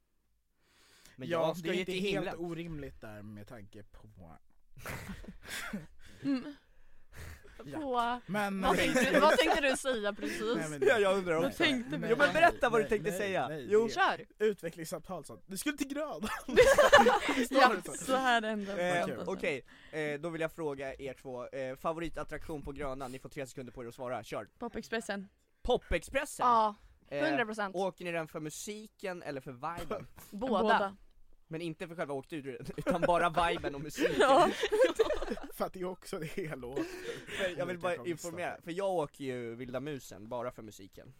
Men 1.16 1.28
ja, 1.28 1.46
jag 1.46 1.56
ska 1.56 1.68
det 1.68 1.74
är 1.76 1.80
inte 1.80 1.92
till 1.92 2.00
helt 2.02 2.16
himlen. 2.26 2.36
orimligt 2.38 3.00
där 3.00 3.22
med 3.22 3.46
tanke 3.48 3.82
på... 3.82 4.36
Mm. 6.22 6.54
På... 7.74 8.20
Men... 8.26 8.60
Vad 8.60 8.76
tänkte, 8.76 9.10
du, 9.12 9.20
vad 9.20 9.36
tänkte 9.38 9.60
du 9.60 9.76
säga 9.76 10.12
precis? 10.12 10.56
Nej, 10.56 10.68
men- 10.70 10.82
Ja, 10.88 10.98
jag 10.98 11.18
undrar 11.18 11.38
Nej, 11.38 11.46
också. 11.48 11.62
tänkte 11.64 11.98
nej, 11.98 12.10
Jo 12.10 12.16
men 12.18 12.26
nej, 12.26 12.34
berätta 12.34 12.68
vad 12.70 12.80
du 12.80 12.88
tänkte 12.88 13.10
nej, 13.10 13.18
säga. 13.18 13.48
nej, 13.48 13.66
jo, 13.70 13.88
Kör! 13.88 14.24
Utvecklingssamtal 14.38 15.24
så. 15.24 15.40
Du 15.46 15.56
skulle 15.56 15.76
till 15.76 15.88
Gröna! 15.88 16.28
Ja, 17.50 17.76
så 17.98 18.16
här 18.16 18.42
ändå. 18.42 18.72
Eh, 18.72 19.18
Okej. 19.26 19.64
Eh, 19.92 20.20
då 20.20 20.28
vill 20.28 20.40
jag 20.40 20.52
fråga 20.52 20.94
er 20.94 21.14
två, 21.14 21.46
eh, 21.46 21.76
favoritattraktion 21.76 22.62
på 22.62 22.72
Gröna, 22.72 23.08
ni 23.08 23.18
får 23.18 23.28
tre 23.28 23.46
sekunder 23.46 23.72
på 23.72 23.84
er 23.84 23.88
att 23.88 23.94
svara, 23.94 24.24
kör! 24.24 24.48
Popexpressen. 24.58 25.28
Popexpressen! 25.62 26.46
Ja, 26.46 26.74
Eh, 27.10 27.24
100%. 27.24 27.70
Åker 27.74 28.04
ni 28.04 28.12
den 28.12 28.28
för 28.28 28.40
musiken 28.40 29.22
eller 29.22 29.40
för 29.40 29.52
viben? 29.52 30.06
Båda. 30.30 30.96
Men 31.50 31.60
inte 31.60 31.88
för 31.88 31.94
själva 31.94 32.14
åkturen, 32.14 32.66
utan 32.76 33.00
bara 33.00 33.48
viben 33.48 33.74
och 33.74 33.80
musiken? 33.80 34.14
Ja. 34.18 34.50
För 35.54 35.64
att 35.64 35.72
det 35.72 35.80
är 35.80 35.84
också 35.84 36.18
det 36.18 36.36
jag 36.36 36.58
låter. 36.58 36.84
Jag 37.56 37.66
vill 37.66 37.78
bara 37.78 38.06
informera, 38.06 38.60
för 38.64 38.70
jag 38.70 38.90
åker 38.90 39.24
ju 39.24 39.54
Vilda 39.54 39.80
Musen 39.80 40.28
bara 40.28 40.50
för 40.50 40.62
musiken 40.62 41.14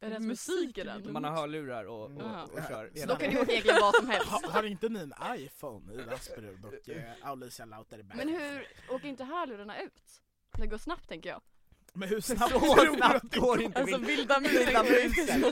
Är 0.00 0.10
det 0.10 0.20
Musik 0.20 0.56
musik 0.56 0.78
i 0.78 0.82
den? 0.82 1.12
Man 1.12 1.24
har 1.24 1.30
hörlurar 1.30 1.84
och, 1.84 2.04
och, 2.04 2.22
Jaha. 2.22 2.44
och 2.44 2.58
kör 2.68 2.90
Så 2.94 3.06
Då 3.06 3.16
kan 3.16 3.30
du 3.30 3.40
åka 3.40 3.52
egentligen 3.52 3.80
vad 3.80 3.94
som 3.94 4.08
helst. 4.08 4.30
Ha, 4.30 4.50
har 4.50 4.62
inte 4.62 4.88
ni 4.88 5.00
en 5.00 5.14
iPhone 5.36 5.94
i 5.94 6.14
Asperud 6.14 6.64
och 6.64 6.88
eh, 6.88 7.12
Alicia 7.22 7.64
Lauterberg? 7.64 8.16
Men 8.16 8.28
hur, 8.28 8.66
åker 8.88 9.08
inte 9.08 9.24
hörlurarna 9.24 9.82
ut? 9.82 10.22
Det 10.58 10.66
går 10.66 10.78
snabbt 10.78 11.08
tänker 11.08 11.30
jag. 11.30 11.40
Men 11.94 12.08
hur 12.08 12.20
snabbt 12.20 12.52
Så 12.52 12.94
snabbt 12.96 13.34
går 13.36 13.62
inte 13.62 13.80
Alltså 13.80 13.96
Vil- 13.96 14.06
vilda 14.06 14.40
musen. 14.40 14.64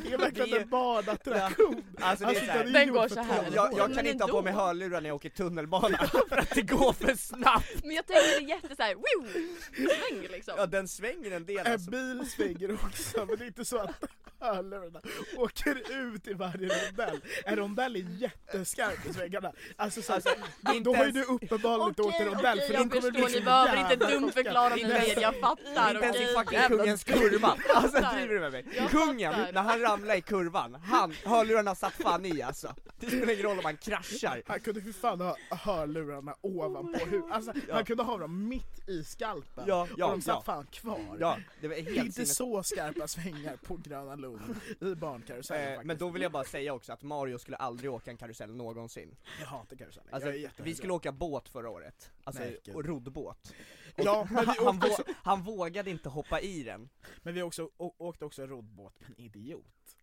Det 0.04 0.12
är 0.12 0.18
verkligen 0.18 0.62
en 0.62 0.68
badattraktion! 0.68 1.84
Alltså 2.00 2.24
det 2.26 2.30
är 2.30 2.34
så 2.46 2.50
här, 2.52 2.64
är 2.64 2.70
Den 2.72 2.88
gjort 2.88 2.96
går 2.96 3.08
så 3.08 3.20
här. 3.20 3.44
jag, 3.54 3.72
jag 3.76 3.94
kan 3.94 4.06
inte 4.06 4.24
ha 4.24 4.28
på 4.30 4.42
mig 4.42 4.52
hörlurar 4.52 5.00
när 5.00 5.08
jag 5.08 5.16
åker 5.16 5.28
tunnelbana 5.30 5.98
för 6.28 6.36
att 6.36 6.50
det 6.54 6.62
går 6.62 6.92
för 6.92 7.14
snabbt! 7.14 7.84
Men 7.84 7.96
jag 7.96 8.06
tänker 8.06 8.22
det 8.40 8.52
är 8.52 8.56
jätte 8.56 8.76
såhär, 8.76 8.94
wow! 8.94 9.28
Sväng 9.74 10.28
liksom. 10.30 10.54
Ja 10.56 10.66
den 10.66 10.88
svänger 10.88 11.30
en 11.30 11.46
del 11.46 11.66
En 11.66 11.72
alltså. 11.72 11.90
bil 11.90 12.24
svänger 12.30 12.74
också, 12.84 13.26
men 13.26 13.38
det 13.38 13.44
är 13.44 13.46
inte 13.46 13.64
så 13.64 13.78
att 13.78 14.04
hörlurarna 14.40 15.00
åker 15.36 15.76
ut 16.12 16.28
i 16.28 16.32
varje 16.34 16.68
rondell. 16.68 17.20
En 17.44 17.56
rondell 17.56 17.96
är 17.96 18.00
jätteskarp 18.20 19.06
i 19.06 19.12
svängarna. 19.14 19.52
Alltså, 19.76 20.02
så, 20.02 20.12
Alltså, 20.12 20.30
då, 20.60 20.72
inte 20.74 20.90
då 20.90 20.96
har 20.96 21.04
ju 21.04 21.10
du 21.12 21.22
uppenbarligen 21.22 21.88
inte 21.88 22.02
åkt 22.02 22.20
en 22.20 22.26
rondell 22.26 22.58
okej, 22.58 22.66
för 22.66 22.74
jag 22.74 22.82
de 22.88 22.88
kommer 22.90 23.00
förstår, 23.10 23.10
bli 23.26 23.34
ni 23.34 23.38
så 23.38 23.44
behöver 23.44 23.76
inte 23.92 23.96
dumförklara 23.96 24.76
Inte 24.76 24.88
mig 24.88 25.14
mer, 25.16 25.22
jag 25.22 25.40
fattar. 25.40 25.94
Inte 25.94 26.04
ens 26.04 26.16
i 26.16 26.20
okej? 26.24 26.29
Fucking 26.34 26.58
Jävla 26.58 26.76
kungens 26.76 27.04
kurva! 27.04 27.56
Alltså 27.74 28.00
driver 28.00 28.34
du 28.34 28.40
med 28.40 28.52
mig? 28.52 28.64
Jag 28.76 28.90
Kungen, 28.90 29.32
fattar. 29.32 29.52
när 29.52 29.62
han 29.62 29.80
ramlade 29.80 30.18
i 30.18 30.22
kurvan, 30.22 30.74
han, 30.74 31.12
hörlurarna 31.24 31.74
satt 31.74 31.92
fan 31.92 32.26
i 32.26 32.42
alltså 32.42 32.74
Det 33.00 33.06
spelar 33.06 33.32
ingen 33.32 33.42
roll 33.42 33.58
om 33.58 33.64
han 33.64 33.76
kraschar 33.76 34.42
Han 34.46 34.60
kunde 34.60 34.80
för 34.82 34.92
fan 34.92 35.20
ha 35.20 35.36
hörlurarna 35.50 36.34
ovanpå 36.40 36.98
huvudet, 37.04 37.32
alltså, 37.32 37.52
Ja. 37.68 37.74
han 37.74 37.84
kunde 37.84 38.02
ha 38.02 38.18
dem 38.18 38.48
mitt 38.48 38.88
i 38.88 39.04
skalpen 39.04 39.64
Ja, 39.66 39.88
ja, 39.96 40.06
och 40.06 40.12
de 40.12 40.22
satt 40.22 40.34
ja. 40.34 40.42
fan 40.42 40.66
kvar. 40.66 41.16
Ja, 41.20 41.38
det 41.60 41.68
var 41.68 41.74
Det 41.74 41.80
är 41.80 41.84
helt 41.84 41.96
inte 41.98 42.12
sinnes... 42.12 42.36
så 42.36 42.62
skarpa 42.62 43.08
svängar 43.08 43.56
på 43.56 43.76
Gröna 43.76 44.14
Lund 44.14 44.40
i 44.80 44.94
barnkarusellen 44.94 45.74
Eh, 45.74 45.80
men 45.84 45.98
då 45.98 46.08
vill 46.08 46.22
jag 46.22 46.32
bara 46.32 46.44
säga 46.44 46.74
också 46.74 46.92
att 46.92 47.02
Mario 47.02 47.38
skulle 47.38 47.56
aldrig 47.56 47.90
åka 47.90 48.10
en 48.10 48.16
karusell 48.16 48.54
någonsin 48.56 49.16
Jag 49.40 49.46
hatar 49.46 49.76
karuseller, 49.76 50.06
Alltså, 50.14 50.28
jag 50.28 50.36
är 50.36 50.40
jättehög. 50.40 50.64
vi 50.68 50.74
skulle 50.74 50.92
åka 50.92 51.12
båt 51.12 51.48
förra 51.48 51.70
året, 51.70 52.10
alltså 52.24 52.42
Nej, 52.42 52.60
gud. 52.64 52.74
och 52.74 52.84
roddbåt 52.84 53.52
Ja, 53.96 54.28
men 54.30 54.40
vi 54.44 54.46
han, 54.64 54.80
vå- 54.80 54.90
också, 54.90 55.04
han 55.16 55.42
vågade 55.42 55.90
inte 55.90 56.08
hoppa 56.08 56.40
i 56.40 56.62
den. 56.62 56.88
Men 57.22 57.34
vi 57.34 57.42
också, 57.42 57.70
åkte 57.76 58.24
också 58.24 58.46
roddbåt 58.46 59.00
med 59.00 59.08
en 59.10 59.20
idiot. 59.20 59.96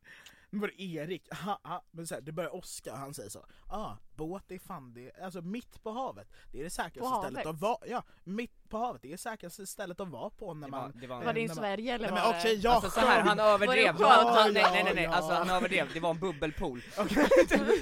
Men 0.49 0.61
var 0.61 0.67
det 0.67 0.81
Erik, 0.83 1.33
ha, 1.33 1.59
ha, 1.63 1.85
men 1.91 2.07
så 2.07 2.13
här, 2.15 2.21
det 2.21 2.31
börjar 2.31 2.55
åska 2.55 2.91
och 2.91 2.97
han 2.99 3.13
säger 3.13 3.29
så. 3.29 3.45
Ah, 3.67 3.95
båt 4.17 4.51
är 4.51 4.59
fan 4.59 4.93
det, 4.93 5.11
alltså 5.23 5.41
mitt 5.41 5.83
på 5.83 5.91
havet, 5.91 6.27
det 6.51 6.59
är 6.59 6.63
det 6.63 6.69
säkraste 6.69 6.99
På 6.99 7.21
stället 7.21 7.45
havet? 7.45 7.55
att 7.55 7.61
vara, 7.61 7.77
ja, 7.87 8.03
mitt 8.23 8.69
på 8.69 8.77
havet, 8.77 9.01
det 9.01 9.07
är 9.07 9.11
det 9.11 9.17
säkraste 9.17 9.67
stället 9.67 9.99
att 9.99 10.07
vara 10.07 10.29
på 10.29 10.53
när 10.53 10.67
Det 10.67 10.71
man 10.71 10.81
var, 10.81 11.01
det 11.01 11.07
var, 11.07 11.23
Var 11.23 11.33
det 11.33 11.41
i 11.41 11.49
Sverige 11.49 11.93
eller 11.93 12.11
Nej 12.11 12.21
var 12.21 12.33
men 12.33 12.41
det... 12.43 12.53
jag 12.53 12.73
Alltså 12.73 12.89
så 12.89 12.99
här, 12.99 13.21
han 13.21 13.39
överdrev, 13.39 13.95
Var 13.95 14.03
det 14.03 14.15
han, 14.15 14.25
skönt? 14.25 14.37
han, 14.37 14.53
nej 14.53 14.63
nej 14.71 14.83
nej, 14.83 14.93
nej. 14.95 15.03
Ja, 15.03 15.11
alltså 15.11 15.33
han 15.33 15.49
överdrev, 15.49 15.87
det 15.93 15.99
var 15.99 16.09
en 16.09 16.19
bubbelpool. 16.19 16.81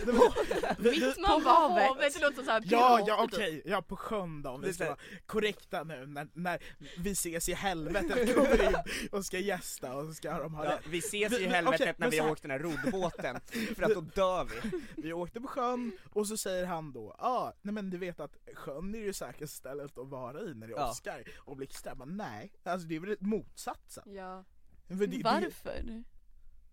Det 0.05 0.11
var, 0.11 0.33
vi, 0.81 0.89
Mitt 0.89 1.15
på 1.15 1.49
havet, 1.49 2.13
det 2.13 2.21
låter 2.21 2.43
såhär 2.43 2.63
Ja, 2.65 3.03
ja 3.07 3.23
okej, 3.23 3.61
ja 3.65 3.81
på 3.81 3.95
sjön 3.95 4.41
då 4.41 4.49
om 4.49 4.61
Det 4.61 4.67
vi 4.67 4.73
ska 4.73 4.85
vara 4.85 4.97
korrekta 5.25 5.83
nu 5.83 6.05
när, 6.05 6.27
när 6.33 6.59
vi 6.97 7.11
ses 7.11 7.49
i 7.49 7.53
helvetet 7.53 8.35
kommer 8.35 8.67
in 8.67 8.75
och 9.11 9.25
ska 9.25 9.39
gästa 9.39 9.93
och 9.93 10.15
ska 10.15 10.39
de 10.39 10.53
ha 10.53 10.65
ja, 10.65 10.71
det. 10.71 10.79
Vi 10.89 10.97
ses 10.97 11.39
i 11.39 11.47
helvetet 11.47 11.99
när 11.99 12.09
vi 12.09 12.19
har 12.19 12.31
åkt 12.31 12.41
den 12.41 12.51
här 12.51 12.59
roddbåten, 12.59 13.39
för 13.75 13.83
att 13.83 13.93
då 13.93 14.01
dör 14.15 14.43
vi. 14.43 14.81
Vi 14.95 15.13
åkte 15.13 15.41
på 15.41 15.47
sjön 15.47 15.91
och 16.13 16.24
så 16.27 16.37
säger 16.37 16.65
han 16.65 16.91
då, 16.91 17.15
ja 17.17 17.27
ah, 17.27 17.53
nej 17.61 17.73
men 17.73 17.89
du 17.89 17.97
vet 17.97 18.19
att 18.19 18.37
sjön 18.53 18.95
är 18.95 18.99
ju 18.99 19.13
säkraste 19.13 19.57
stället 19.57 19.97
att 19.97 20.07
vara 20.07 20.41
i 20.41 20.53
när 20.53 20.67
det 20.67 20.73
Ja. 20.73 20.89
åskar 20.89 21.23
och 21.37 21.57
blixtrar. 21.57 21.95
Men 21.95 22.17
nej, 22.17 22.51
alltså 22.63 22.87
det 22.87 22.95
är 22.95 22.99
väl 22.99 23.11
ett 23.11 23.21
motsatsen. 23.21 24.13
Ja, 24.15 24.43
För 24.87 24.95
det, 24.95 25.05
det, 25.07 25.23
Varför? 25.23 26.03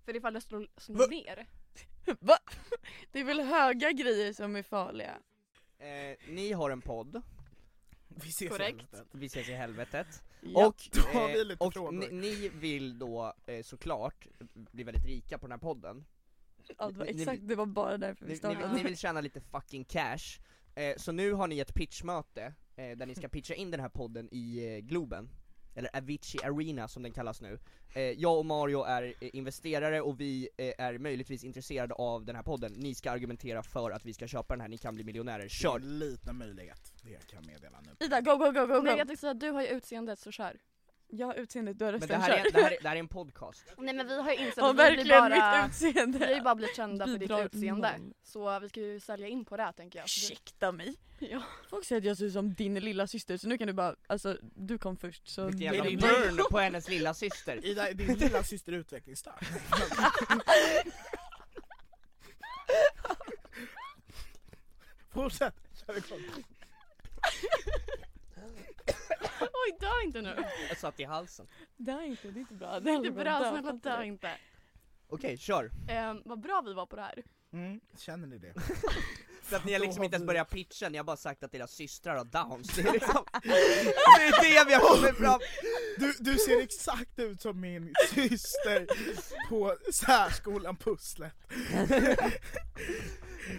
för 0.05 0.17
ifall 0.17 0.35
det 0.35 0.41
slår, 0.41 0.67
slår 0.77 0.97
Va? 0.99 1.07
ner. 1.07 1.47
Va? 2.21 2.37
Det 3.13 3.21
är 3.21 3.25
väl 3.25 3.41
höga 3.41 3.93
grejer 3.93 4.33
som 4.33 4.57
är 4.57 4.63
farliga? 4.63 5.19
eh, 5.79 6.17
Ni 6.29 6.53
har 6.53 6.71
en 6.71 6.81
podd, 6.81 7.23
vi 8.09 8.29
ses 8.29 8.51
Korrekt. 8.51 8.77
i 8.77 8.79
helvetet. 8.97 9.07
vi 9.13 9.27
ses 9.27 9.49
i 9.49 9.53
helvetet 9.53 10.23
Ja. 10.45 10.67
Och, 10.67 10.99
eh, 11.15 11.57
och 11.59 11.95
ni, 11.95 12.09
ni 12.11 12.49
vill 12.49 12.99
då 12.99 13.35
eh, 13.47 13.63
såklart 13.63 14.27
bli 14.55 14.85
väldigt 14.85 15.05
rika 15.07 15.39
på 15.39 15.47
den 15.47 15.53
här 15.53 15.59
podden 15.59 16.05
Ja, 16.79 16.91
det 16.91 16.99
var 16.99 17.05
Ni- 17.07 17.13
ni- 17.13 17.23
exakt, 17.23 17.49
det 17.49 17.55
var 17.55 17.67
bara 17.67 17.99
därför 17.99 18.25
vi 18.25 18.29
Ni, 18.29 18.33
ni, 18.33 18.39
startade. 18.39 18.67
vill- 18.67 18.77
ni 18.77 18.83
vill 18.83 18.97
tjäna 18.97 19.21
lite 19.21 19.41
fucking 19.41 19.85
cash, 19.85 20.41
eh, 20.75 20.97
så 20.97 21.13
nu 21.13 21.33
har 21.33 21.47
ni 21.49 21.59
ett 21.59 21.75
pitchmöte 21.75 22.55
eh, 22.77 22.97
där 22.97 23.07
ni 23.07 23.15
ska 23.15 23.29
pitcha 23.29 23.55
in 23.55 23.71
den 23.71 23.81
här 23.81 23.89
podden 23.89 24.29
i 24.33 24.75
eh, 24.75 24.79
Globen 24.79 25.29
eller 25.75 25.97
Avicii 25.97 26.43
Arena 26.45 26.89
som 26.89 27.03
den 27.03 27.13
kallas 27.13 27.41
nu. 27.41 27.59
Eh, 27.95 28.03
jag 28.03 28.39
och 28.39 28.47
Mario 28.47 28.83
är 28.85 29.03
eh, 29.21 29.31
investerare 29.37 30.01
och 30.01 30.21
vi 30.21 30.49
eh, 30.57 30.73
är 30.79 30.99
möjligtvis 30.99 31.45
intresserade 31.45 31.95
av 31.95 32.25
den 32.25 32.37
här 32.37 32.43
podden. 32.43 32.73
Ni 32.73 32.95
ska 32.95 33.11
argumentera 33.11 33.63
för 33.63 33.91
att 33.91 34.05
vi 34.05 34.15
ska 34.15 34.27
köpa 34.27 34.55
den 34.55 34.61
här, 34.61 34.69
ni 34.69 34.79
kan 34.79 34.95
bli 34.95 35.05
miljonärer. 35.05 35.49
Kör! 35.49 35.77
En 35.77 35.99
liten 35.99 36.39
möjlighet, 36.39 36.93
det 37.03 37.27
kan 37.27 37.43
jag 37.43 37.47
meddela 37.47 37.81
nu. 37.81 38.07
Ida, 38.07 38.21
go 38.21 38.37
go 38.37 38.45
go 38.53 38.67
go 38.67 38.67
Nej 38.67 38.81
go! 38.83 38.89
jag 38.89 38.97
tänkte 39.09 39.17
säga, 39.17 39.35
du 39.35 39.51
har 39.51 39.63
ju 39.63 39.69
utseendet 39.69 40.19
så 40.19 40.31
kör. 40.31 40.57
Har 41.21 41.35
utseendet, 41.35 41.79
du 41.79 41.85
har 41.85 41.93
Men 41.93 42.01
det 42.09 42.17
här, 42.17 42.31
är, 42.31 42.53
det, 42.53 42.63
här 42.63 42.71
är, 42.71 42.77
det 42.83 42.89
här 42.89 42.97
är 42.97 43.01
en 43.01 43.09
podcast. 43.09 43.65
Nej 43.79 43.95
men 43.95 44.09
vi 44.09 44.23
har 44.23 44.33
ju 44.33 44.37
insett 44.37 44.57
Ja 44.57 44.71
att 44.71 44.77
vi 44.93 44.97
blir 45.03 45.09
bara, 45.09 45.29
mitt 45.65 45.71
utseende! 45.71 46.19
vi 46.19 46.25
har 46.25 46.35
ju 46.35 46.41
bara 46.41 46.55
blivit 46.55 46.77
kända 46.77 47.05
för 47.07 47.13
ditt 47.13 47.21
Bidrar 47.21 47.45
utseende. 47.45 47.99
noll. 47.99 48.15
Så 48.23 48.61
vi 48.61 48.69
ska 48.69 48.81
ju 48.81 49.01
sälja 49.01 49.29
in 49.29 49.45
på 49.45 49.57
det 49.57 49.63
här 49.63 49.73
tänker 49.73 49.99
jag. 49.99 50.11
Så 50.11 50.33
Ursäkta 50.33 50.73
mig? 50.73 50.97
Ja. 51.19 51.43
Folk 51.71 51.85
säger 51.85 52.01
att 52.01 52.07
jag 52.07 52.17
ser 52.17 52.25
ut 52.25 52.33
som 52.33 52.55
din 52.55 52.75
lilla 52.75 53.07
syster 53.07 53.37
så 53.37 53.49
nu 53.49 53.59
kan 53.59 53.67
du 53.67 53.73
bara, 53.73 53.97
alltså 54.07 54.39
du 54.43 54.79
kom 54.79 54.97
först 54.97 55.29
så... 55.29 55.47
Vilken 55.47 55.59
det 55.59 55.65
jävla 55.65 55.85
är 55.85 55.91
din 55.91 55.99
burn 56.37 56.45
på 56.51 56.59
hennes 56.59 56.89
lilla 56.89 57.15
syster. 57.15 57.65
Ida, 57.67 57.93
din 57.93 58.15
lilla 58.15 58.43
syster 58.43 58.73
är 58.73 58.77
utvecklingsstörd. 58.77 59.45
Fortsätt, 65.11 65.55
kör 65.87 65.97
igång. 65.97 66.45
Oj 69.43 69.77
dö 69.81 69.91
inte 70.05 70.23
nu! 70.23 70.45
Jag 70.69 70.79
satt 70.79 71.01
i 71.01 71.05
halsen. 71.05 71.47
Dö 71.77 72.03
inte, 72.03 72.31
det 72.31 72.39
är 72.39 72.41
inte 72.41 72.55
bra. 72.55 72.81
Det 72.81 72.91
är 72.91 73.11
bra, 73.11 73.39
snälla 73.39 73.73
dö 73.73 74.05
inte. 74.05 74.31
Okej, 75.09 75.39
kör. 75.39 75.71
Eh, 75.89 76.15
vad 76.25 76.41
bra 76.41 76.63
vi 76.67 76.75
var 76.75 76.87
på 76.87 76.97
det 76.97 77.03
här. 77.03 77.23
Mm, 77.53 77.81
känner 77.99 78.27
ni 78.27 78.39
det? 78.39 78.55
För 79.43 79.57
att 79.57 79.65
ni 79.65 79.73
har 79.73 79.81
liksom 79.81 80.05
inte 80.05 80.15
ens 80.15 80.27
börjat 80.27 80.51
pitcha, 80.51 80.89
ni 80.89 80.97
har 80.99 81.05
bara 81.05 81.17
sagt 81.17 81.43
att 81.43 81.55
era 81.55 81.67
systrar 81.67 82.17
har 82.17 82.25
downs. 82.25 82.69
Det 82.77 82.83
är, 82.83 82.93
liksom, 82.93 83.25
det, 83.43 84.57
är 84.57 84.65
det 84.65 84.69
vi 84.69 84.75
har 84.75 84.97
kommit 84.97 85.17
fram 85.17 85.41
Du, 85.99 86.15
du 86.19 86.39
ser 86.39 86.61
exakt 86.63 87.19
ut 87.19 87.41
som 87.41 87.61
min 87.61 87.95
syster 88.15 88.87
på 89.49 89.77
särskolan 89.93 90.77
Pusslet. 90.77 91.35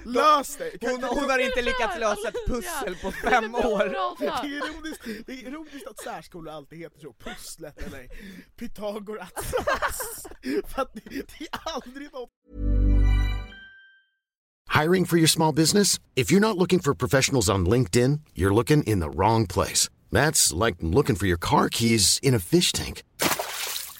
Lös 0.06 0.56
det! 0.56 0.72
Hon, 0.82 1.04
hon 1.04 1.30
har 1.30 1.40
inte 1.40 1.62
lyckats 1.62 2.00
lösa 2.00 2.28
ett 2.28 2.48
pussel 2.48 2.96
på 2.96 3.12
fem 3.12 3.56
år. 3.56 3.96
Det 4.20 4.26
är, 4.26 4.46
ironiskt, 4.46 5.26
det 5.26 5.34
är 5.34 5.48
ironiskt 5.48 5.88
att 5.88 6.00
särskolor 6.04 6.54
alltid 6.54 6.80
heter 6.80 7.00
så, 7.00 7.14
Pusslet 7.14 7.88
eller 7.88 8.08
Pythagoras. 8.56 9.30
För 10.68 10.82
att 10.82 10.94
det, 10.94 11.10
det 11.10 11.48
är 11.52 11.60
aldrig 11.64 12.14
något 12.14 12.30
Hiring 14.74 15.06
for 15.06 15.18
your 15.18 15.28
small 15.28 15.54
business? 15.54 16.00
If 16.16 16.32
you're 16.32 16.40
not 16.40 16.58
looking 16.58 16.80
for 16.80 16.96
professionals 16.96 17.48
on 17.48 17.68
LinkedIn, 17.68 18.22
you're 18.34 18.54
looking 18.54 18.82
in 18.84 19.02
the 19.02 19.10
wrong 19.10 19.46
place. 19.46 19.88
That's 20.12 20.52
like 20.52 20.76
looking 20.82 21.16
for 21.16 21.28
your 21.28 21.38
car 21.38 21.70
keys 21.70 22.20
in 22.24 22.34
a 22.34 22.40
fish 22.40 22.72
tank. 22.72 23.04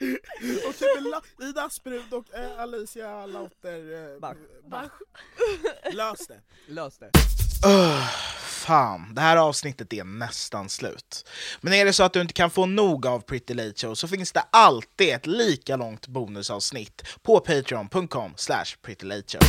Okej, 0.68 0.88
men 0.94 1.04
La- 1.10 1.48
Ida 1.48 1.62
Asperud 1.64 2.12
och 2.12 2.34
eh, 2.34 2.60
Alicia 2.60 3.26
Lauter... 3.26 4.12
Eh, 4.14 4.20
Bach. 4.20 4.36
Bach. 4.70 4.90
Lös 5.92 6.26
det. 6.26 6.40
Lös 6.68 6.98
det. 6.98 7.10
Öh, 7.66 8.06
fan, 8.40 9.14
det 9.14 9.20
här 9.20 9.36
avsnittet 9.36 9.92
är 9.92 10.04
nästan 10.04 10.68
slut. 10.68 11.28
Men 11.60 11.72
är 11.72 11.84
det 11.84 11.92
så 11.92 12.02
att 12.02 12.12
du 12.12 12.20
inte 12.20 12.32
kan 12.34 12.50
få 12.50 12.66
nog 12.66 13.06
av 13.06 13.20
Pretty 13.20 13.54
Late 13.54 13.74
Show 13.86 13.94
så 13.94 14.08
finns 14.08 14.32
det 14.32 14.44
alltid 14.50 15.14
ett 15.14 15.26
lika 15.26 15.76
långt 15.76 16.06
bonusavsnitt 16.06 17.02
på 17.22 17.40
patreon.com 17.40 18.32
slash 18.36 18.64
prettylateshow. 18.82 19.42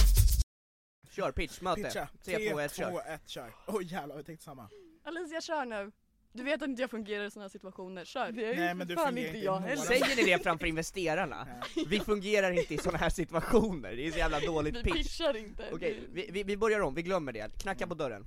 Kör 1.12 1.32
pitchmöte. 1.32 1.82
Pitcha. 1.84 2.08
3, 2.26 2.50
2, 2.52 2.60
1, 2.60 2.76
kör. 2.76 2.90
2, 2.92 3.00
1, 3.02 3.22
kör. 3.30 3.52
Oj 3.68 3.86
jävlar, 3.94 4.16
jag 4.16 4.26
tänkte 4.26 4.46
samma. 4.46 4.70
Alicia 5.04 5.42
kör 5.42 5.66
nu. 5.66 5.92
Du 6.36 6.44
vet 6.44 6.62
att 6.62 6.68
inte 6.70 6.82
jag 6.82 6.92
fungerar 6.92 7.26
i 7.26 7.32
såna 7.32 7.44
här 7.44 7.50
situationer, 7.50 8.06
kör. 8.06 8.32
Det 8.32 8.46
är 8.46 8.56
Nej, 8.56 8.68
ju 8.68 8.74
men 8.74 8.88
du 8.88 8.96
fan 8.96 9.06
fungerar 9.06 9.28
inte 9.28 9.38
inte 9.38 9.46
jag 9.46 9.60
heller. 9.60 9.82
Säger 9.82 10.16
ni 10.16 10.24
det 10.24 10.44
framför 10.44 10.68
investerarna? 10.68 11.48
Vi 11.88 12.00
fungerar 12.00 12.52
inte 12.52 12.74
i 12.74 12.78
såna 12.78 12.98
här 12.98 13.10
situationer, 13.10 13.96
det 13.96 14.08
är 14.08 14.12
så 14.12 14.18
jävla 14.18 14.40
dåligt 14.40 14.76
Vi 14.76 14.84
pitch. 14.84 14.96
pitchar 14.96 15.38
inte. 15.38 15.70
Okej, 15.72 16.00
vi, 16.14 16.30
vi, 16.32 16.44
vi 16.44 16.58
börjar 16.58 16.80
om, 16.80 16.94
vi 16.96 17.02
glömmer 17.02 17.32
det. 17.32 17.62
Knacka 17.62 17.88
på 17.88 17.94
dörren. 17.94 18.26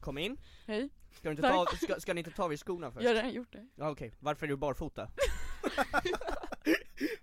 Kom 0.00 0.18
in. 0.18 0.36
Hej, 0.66 0.88
Ska, 1.12 1.28
du 1.28 1.30
inte 1.30 1.42
ta, 1.42 1.66
ska, 1.66 2.00
ska 2.00 2.14
ni 2.14 2.18
inte 2.20 2.30
ta 2.30 2.44
av 2.44 2.52
er 2.52 2.56
skorna 2.56 2.90
först? 2.90 3.02
jag 3.04 3.10
har 3.10 3.14
redan 3.14 3.32
gjort 3.32 3.52
det. 3.52 3.66
Ja, 3.76 3.90
Okej, 3.90 4.12
varför 4.20 4.46
är 4.46 4.50
du 4.50 4.56
barfota? 4.56 5.10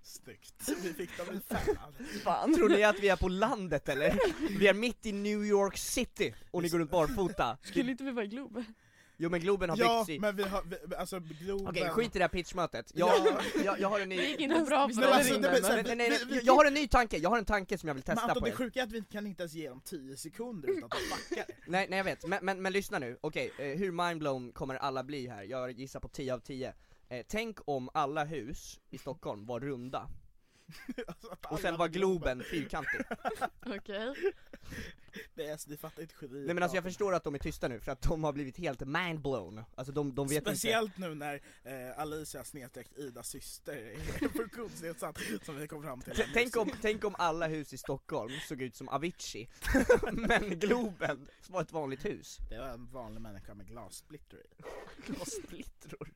Snyggt. 0.02 0.68
Vi 0.82 0.92
fick 0.92 1.16
dem 1.16 1.26
i 1.36 1.40
femman. 1.54 1.94
Fan. 2.24 2.54
Tror 2.54 2.68
ni 2.68 2.84
att 2.84 3.00
vi 3.00 3.08
är 3.08 3.16
på 3.16 3.28
landet 3.28 3.88
eller? 3.88 4.18
Vi 4.58 4.68
är 4.68 4.74
mitt 4.74 5.06
i 5.06 5.12
New 5.12 5.44
York 5.44 5.76
City 5.76 6.34
och 6.50 6.62
ni 6.62 6.68
går 6.68 6.78
runt 6.78 6.90
barfota. 6.90 7.58
Skulle 7.62 7.90
inte 7.90 8.04
vi 8.04 8.10
vara 8.10 8.24
i 8.24 8.28
Globen? 8.28 8.64
Jo 9.18 9.30
men 9.30 9.40
Globen 9.40 9.70
har 9.70 9.76
Ja, 9.76 9.98
byggts 9.98 10.10
i... 10.16 10.18
men 10.20 10.36
vi 10.36 10.42
har, 10.42 10.62
vi, 10.86 10.94
alltså 10.96 11.20
Globen... 11.20 11.66
Okej, 11.68 11.88
skit 11.88 12.16
i 12.16 12.18
det 12.18 12.24
här 12.24 12.28
pitchmötet. 12.28 12.92
Jag, 12.94 13.08
Ja. 13.08 13.40
jag, 13.64 13.80
jag 13.80 13.88
har 13.88 14.00
en 14.00 14.08
Det 14.08 14.16
ny... 14.16 14.22
gick 14.26 14.40
inte 14.40 14.60
bra 14.60 14.88
för 14.88 14.94
Men 15.00 15.12
alltså, 15.12 15.34
det- 15.34 15.40
men 15.40 15.62
men- 15.62 15.84
Nej, 15.84 15.96
nej, 15.96 16.08
nej, 16.10 16.20
vi- 16.28 16.40
jag 16.44 16.54
har 16.54 16.64
en 16.64 16.74
ny 16.74 16.88
tanke, 16.88 17.16
jag 17.18 17.30
har 17.30 17.38
en 17.38 17.44
tanke 17.44 17.78
som 17.78 17.86
jag 17.88 17.94
vill 17.94 18.04
Men 18.06 18.16
testa 18.16 18.28
Anton, 18.30 18.40
på 18.40 18.46
det 18.46 18.52
er. 18.52 18.56
sjuka 18.56 18.80
är 18.80 18.84
att 18.84 18.92
vi 18.92 19.02
kan 19.02 19.26
inte 19.26 19.42
ens 19.42 19.52
ge 19.54 19.68
dem 19.68 19.80
10 19.84 20.16
sekunder 20.16 20.68
utan 20.70 20.84
att 20.84 20.90
de 20.90 20.96
fuckar. 21.28 21.44
Nej, 21.66 21.86
nej 21.90 21.96
jag 21.96 22.04
vet, 22.04 22.26
men, 22.26 22.38
men, 22.44 22.62
men 22.62 22.72
lyssna 22.72 22.98
nu, 22.98 23.18
okej, 23.20 23.52
eh, 23.58 23.66
hur 23.66 23.92
mindblown 23.92 24.52
kommer 24.52 24.74
alla 24.74 25.04
bli 25.04 25.28
här? 25.28 25.42
Jag 25.42 25.70
gissar 25.72 26.00
på 26.00 26.08
10 26.08 26.34
av 26.34 26.38
10 26.38 26.72
eh, 27.08 27.24
Tänk 27.28 27.58
om 27.64 27.88
alla 27.94 28.24
hus 28.24 28.80
i 28.90 28.98
Stockholm 28.98 29.46
var 29.46 29.60
runda, 29.60 30.08
Alltså, 31.06 31.36
och 31.50 31.60
sen 31.60 31.76
var 31.76 31.88
Globen 31.88 32.42
fyrkantig 32.50 33.00
Okej. 33.66 34.14
Det 35.34 35.46
är, 35.46 35.60
ni 35.70 35.76
fattar 35.76 36.02
inte 36.02 36.14
geni. 36.22 36.38
Nej 36.44 36.54
men 36.54 36.62
alltså 36.62 36.76
jag 36.76 36.84
förstår 36.84 37.14
att 37.14 37.24
de 37.24 37.34
är 37.34 37.38
tysta 37.38 37.68
nu, 37.68 37.80
för 37.80 37.92
att 37.92 38.02
de 38.02 38.24
har 38.24 38.32
blivit 38.32 38.56
helt 38.58 38.80
mindblown 38.80 39.64
Alltså 39.74 39.92
de, 39.92 40.14
de 40.14 40.28
vet 40.28 40.36
inte 40.38 40.50
Speciellt 40.50 40.98
nu 40.98 41.14
när 41.14 41.34
eh, 41.64 41.98
Alicia 41.98 42.44
snedstreck 42.44 42.88
Idas 42.96 43.28
syster 43.28 43.76
är 43.76 44.28
funktionsnedsatt, 44.28 45.18
som 45.42 45.56
vi 45.56 45.68
kom 45.68 45.82
fram 45.82 46.00
till. 46.00 46.14
T- 46.16 46.26
Tänk 46.34 46.56
om, 46.56 46.70
tänk 46.82 47.04
om 47.04 47.14
alla 47.18 47.46
hus 47.46 47.72
i 47.72 47.78
Stockholm 47.78 48.32
såg 48.48 48.62
ut 48.62 48.76
som 48.76 48.88
Avicii, 48.88 49.48
men 50.12 50.58
Globen 50.58 51.28
var 51.48 51.62
ett 51.62 51.72
vanligt 51.72 52.04
hus 52.04 52.38
Det 52.50 52.58
var 52.58 52.68
en 52.68 52.86
vanlig 52.92 53.20
människa 53.20 53.54
med 53.54 53.66
glassplitter 53.68 54.38
i. 54.38 54.62
Glassplittror 55.06 56.08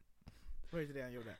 Var 0.70 0.78
det 0.78 0.82
inte 0.84 0.94
det 0.98 1.02
han 1.02 1.12
gjorde? 1.12 1.36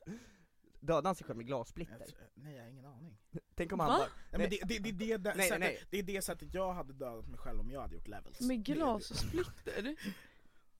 Dödade 0.80 1.08
han 1.08 1.14
sig 1.14 1.26
själv 1.26 1.36
med 1.36 1.46
glassplitter? 1.46 1.98
Jag- 1.98 2.28
Nej 2.34 2.54
jag 2.56 2.62
har 2.62 2.70
ingen 2.70 2.84
aning. 2.86 3.18
Tänk 3.54 3.72
om 3.72 3.80
han 3.80 3.88
Va? 3.88 3.98
bara, 3.98 4.08
Nej, 4.30 4.40
men 4.40 4.50
det, 4.50 4.58
det, 4.64 4.78
det, 4.78 4.92
det, 4.92 5.16
det, 5.16 5.34
Nej, 5.34 5.48
sättet, 5.48 5.60
nej. 5.60 5.82
det 5.90 5.98
är 5.98 6.02
det 6.02 6.22
sättet 6.22 6.54
jag 6.54 6.72
hade 6.72 6.92
dödat 6.92 7.28
mig 7.28 7.38
själv 7.38 7.60
om 7.60 7.70
jag 7.70 7.80
hade 7.80 7.94
gjort 7.94 8.08
levels. 8.08 8.40
Med 8.40 8.64
glas 8.64 9.10
och 9.10 9.16
splitter? 9.16 9.82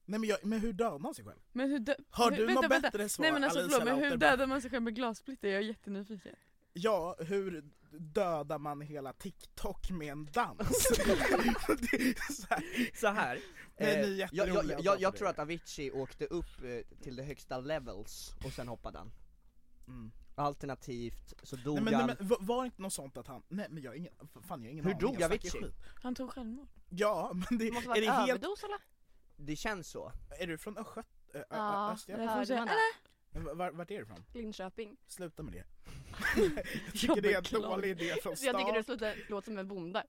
Nej 0.05 0.21
men, 0.21 0.25
jag, 0.29 0.39
men 0.45 0.61
hur 0.61 0.73
dödar 0.73 0.99
man 0.99 1.15
sig 1.15 1.25
själv? 1.25 1.39
Men 1.53 1.71
hur 1.71 1.79
dö- 1.79 1.95
Har 2.11 2.31
hur- 2.31 2.39
du 2.39 2.47
vänta, 2.47 2.61
något 2.63 2.71
vänta. 2.71 2.91
bättre 2.91 3.09
svar 3.09 3.23
Nej 3.23 3.33
men 3.33 3.45
alltså 3.45 3.61
förlåt, 3.61 3.85
men 3.85 3.99
hur 3.99 4.17
dödar 4.17 4.47
man 4.47 4.61
sig 4.63 4.71
själv 4.71 4.83
med 4.83 4.95
glassplitter? 4.95 5.49
Jag 5.49 5.59
är 5.59 5.67
jättenyfiken. 5.67 6.37
Ja, 6.73 7.17
hur 7.19 7.65
dödar 7.91 8.59
man 8.59 8.81
hela 8.81 9.13
TikTok 9.13 9.91
med 9.91 10.13
en 10.13 10.29
dans? 10.33 10.69
så 12.31 12.47
här. 12.51 12.97
så 13.01 13.07
här. 13.09 13.39
Nej, 13.79 14.21
eh, 14.23 14.29
jag, 14.33 15.01
jag, 15.01 15.17
tror 15.17 15.29
att 15.29 15.39
Avicii 15.39 15.91
åkte 15.91 16.25
upp 16.27 16.63
eh, 16.65 16.99
till 17.03 17.17
det 17.17 17.23
högsta 17.23 17.59
levels 17.59 18.35
och 18.45 18.53
sen 18.53 18.69
hoppade 18.69 18.99
han. 18.99 19.13
Mm. 19.91 20.13
Alternativt 20.35 21.35
så 21.43 21.57
dog 21.57 21.75
Nej, 21.75 21.85
men, 21.85 21.95
han. 21.95 22.07
nej, 22.07 22.17
men 22.19 22.29
var- 22.47 22.63
det 22.63 22.67
inte 22.67 22.83
något 22.83 22.93
sånt 22.93 23.17
att 23.17 23.27
han, 23.27 23.43
nej 23.49 23.67
men 23.71 23.83
jag 23.83 23.91
har 23.91 23.97
ingen, 23.97 24.13
fan 24.49 24.63
jag 24.63 24.69
har 24.69 24.73
ingen 24.73 24.85
Hur 24.85 24.91
aning, 24.95 25.01
dog 25.01 25.23
Avicii? 25.23 25.73
Han 26.03 26.15
tog 26.15 26.31
självmord. 26.31 26.69
Ja, 26.89 27.31
men 27.35 27.59
det, 27.59 27.65
Det 27.65 27.73
måste 27.73 27.89
vara 27.89 27.99
är 27.99 28.03
en 28.03 28.07
det 28.07 28.13
helt, 28.13 28.31
överdos 28.31 28.65
eller? 28.65 28.79
Det 29.37 29.57
känns 29.57 29.89
så. 29.89 30.13
är 30.41 30.47
du 30.47 30.59
från 30.59 30.79
Östgöt, 30.79 31.07
äh, 31.35 31.41
Ja, 31.51 31.93
Östgötland? 31.93 32.29
får 32.29 32.35
hörde 32.35 32.47
säga- 32.47 32.59
man 32.59 32.69
det? 32.69 32.75
Men 33.33 33.57
var, 33.59 33.71
vart 33.71 33.91
är 33.91 33.97
du 33.97 34.03
ifrån? 34.03 34.25
Linköping. 34.35 34.97
Sluta 35.07 35.43
med 35.43 35.53
det. 35.53 35.65
jag 36.87 36.95
tycker 36.95 37.21
det 37.23 37.33
är 37.35 37.55
en 37.57 37.63
dålig 37.63 37.89
idé 37.91 38.15
från 38.23 38.37
Så 38.37 38.47
jag 38.47 38.59
tycker 38.59 38.73
du 38.73 38.83
start. 38.83 38.99
slutar 38.99 39.31
låta 39.31 39.45
som 39.45 39.59
en 39.59 39.69
bonde. 39.69 40.05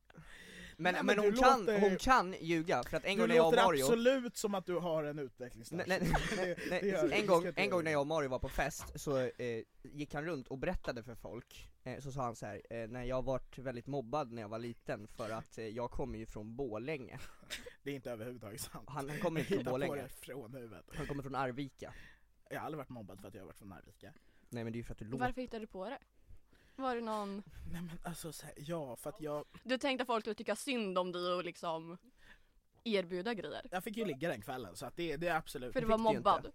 Men, 0.82 0.94
Nej, 0.94 1.04
men, 1.04 1.16
men 1.16 1.26
hon, 1.26 1.34
du 1.34 1.38
kan, 1.42 1.60
låter- 1.60 1.80
hon 1.80 1.98
kan 1.98 2.36
ljuga, 2.42 2.84
för 2.84 2.98
att 2.98 3.06
en 3.06 3.16
Du 3.16 3.20
gång 3.22 3.28
när 3.28 3.36
jag 3.36 3.46
och 3.48 3.52
låter 3.54 3.66
Mario 3.66 3.84
absolut 3.86 4.38
som 4.38 4.56
att 4.56 4.66
du 4.66 4.76
har 4.76 5.04
en 5.04 5.20
utvecklingsstörning. 5.20 5.86
Nej, 5.88 6.00
nej, 6.38 6.56
Det- 6.56 6.70
nej, 6.70 6.80
det 6.82 6.88
gör 6.88 7.08
du. 7.08 7.14
en, 7.14 7.26
gång, 7.28 7.46
en 7.56 7.84
när 7.84 7.92
jag 7.92 8.02
och 8.02 8.08
Mario 8.08 8.30
var 8.30 8.40
på 8.40 8.50
fest 8.50 8.86
så 8.96 9.18
eh, 9.18 9.64
gick 9.84 10.14
han 10.14 10.26
runt 10.26 10.48
och 10.48 10.58
berättade 10.58 11.04
för 11.04 11.16
folk, 11.16 11.70
eh, 11.84 12.00
så 12.00 12.12
sa 12.12 12.22
han 12.24 12.36
så 12.36 12.46
här, 12.46 12.62
eh, 12.70 12.88
när 12.88 13.04
jag 13.04 13.22
varit 13.26 13.58
väldigt 13.58 13.88
mobbad 13.88 14.32
när 14.32 14.42
jag 14.42 14.50
var 14.50 14.60
liten 14.60 15.08
för 15.08 15.30
att 15.30 15.58
eh, 15.58 15.68
jag 15.68 15.92
kommer 15.92 16.18
ju 16.20 16.26
från 16.26 16.56
Borlänge 16.56 17.20
Det 17.84 17.92
är 17.92 17.96
inte 17.96 18.12
överhuvudtaget 18.12 18.62
sant. 18.62 18.90
Han, 18.90 19.10
han 19.10 19.20
kommer 19.20 19.40
inte 19.52 19.64
från 19.64 19.82
huvudet. 20.54 20.86
han 20.96 21.08
kommer 21.08 21.24
från 21.24 21.36
Arvika 21.36 21.94
Jag 22.50 22.60
har 22.60 22.66
aldrig 22.66 22.78
varit 22.78 22.90
mobbad 22.90 23.20
för 23.22 23.28
att 23.28 23.34
jag 23.34 23.42
har 23.42 23.48
varit 23.48 23.58
från 23.58 23.74
Arvika. 23.74 24.14
Nej 24.50 24.64
men 24.64 24.74
det 24.74 24.78
är 24.78 24.78
ju 24.78 24.84
för 24.84 24.94
att 24.94 25.00
du 25.00 25.06
låter 25.06 25.26
Varför 25.26 25.42
hittade 25.42 25.64
du 25.64 25.68
på 25.68 25.90
det? 25.90 25.98
Var 26.82 26.96
det 26.96 27.02
någon... 27.02 27.44
Nej 27.72 27.82
men 27.82 28.00
alltså 28.04 28.34
så 28.34 28.46
här, 28.46 28.56
ja 28.58 28.96
för 28.96 29.10
att 29.10 29.22
jag, 29.22 29.46
Du 29.64 29.78
tänkte 29.78 30.02
att 30.02 30.08
folk 30.08 30.24
skulle 30.24 30.36
tycka 30.36 30.56
synd 30.56 30.98
om 30.98 31.12
dig 31.12 31.34
och 31.34 31.44
liksom 31.44 31.98
erbjuda 32.84 33.34
grejer? 33.34 33.68
jag 33.72 33.84
fick 33.84 33.98
ju 33.98 34.06
ligga 34.06 34.30
den 34.30 34.42
kvällen 34.42 34.76
så 34.76 34.86
att 34.86 34.96
det, 34.96 35.18
det 35.18 35.28
är 35.28 35.36
absolut 35.36 35.74
För 35.74 35.82
du 35.82 35.88
var 35.88 35.98
mobbad? 35.98 36.52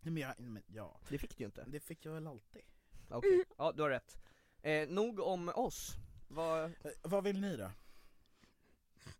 Nej, 0.00 0.12
men, 0.12 0.22
jag, 0.22 0.40
men 0.40 0.62
ja, 0.66 1.00
Det 1.08 1.18
fick 1.18 1.36
du 1.36 1.44
ju 1.44 1.46
inte, 1.46 1.64
det 1.64 1.80
fick 1.80 2.04
jag 2.04 2.12
väl 2.12 2.26
alltid. 2.26 2.62
okej, 3.08 3.44
ja 3.58 3.72
du 3.72 3.82
har 3.82 3.90
rätt 3.90 4.18
eh, 4.62 4.88
Nog 4.88 5.20
om 5.20 5.48
oss, 5.48 5.94
Vad, 6.28 6.64
Eh, 6.64 6.70
Vad 7.02 7.24
vill 7.24 7.40
ni 7.40 7.56
då? 7.56 7.70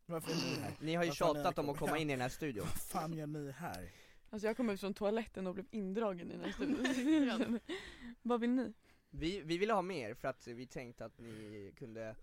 Varför 0.06 0.30
är 0.30 0.36
ni 0.36 0.60
här? 0.60 0.72
ni 0.80 0.94
har 0.94 1.04
ju 1.04 1.10
är 1.10 1.14
tjatat 1.14 1.58
om 1.58 1.68
att 1.68 1.78
komma 1.78 1.98
in 1.98 2.10
i 2.10 2.12
den 2.12 2.20
här 2.20 2.28
studion 2.28 2.66
Vad 2.66 2.80
fan 2.82 3.12
gör 3.12 3.26
ni 3.26 3.50
här? 3.50 3.90
Alltså 4.30 4.46
jag 4.46 4.56
kom 4.56 4.70
ut 4.70 4.80
från 4.80 4.94
toaletten 4.94 5.46
och 5.46 5.54
blev 5.54 5.66
indragen 5.70 6.30
i 6.30 6.36
den 6.36 6.44
här 6.44 6.52
studion. 6.52 7.60
Vad 8.22 8.40
vill 8.40 8.50
ni? 8.50 8.72
Vi, 9.10 9.40
vi 9.40 9.58
ville 9.58 9.72
ha 9.72 9.82
mer 9.82 10.14
för 10.14 10.28
att 10.28 10.46
vi 10.46 10.66
tänkte 10.66 11.04
att 11.04 11.18
ni 11.18 11.72
kunde 11.78 12.16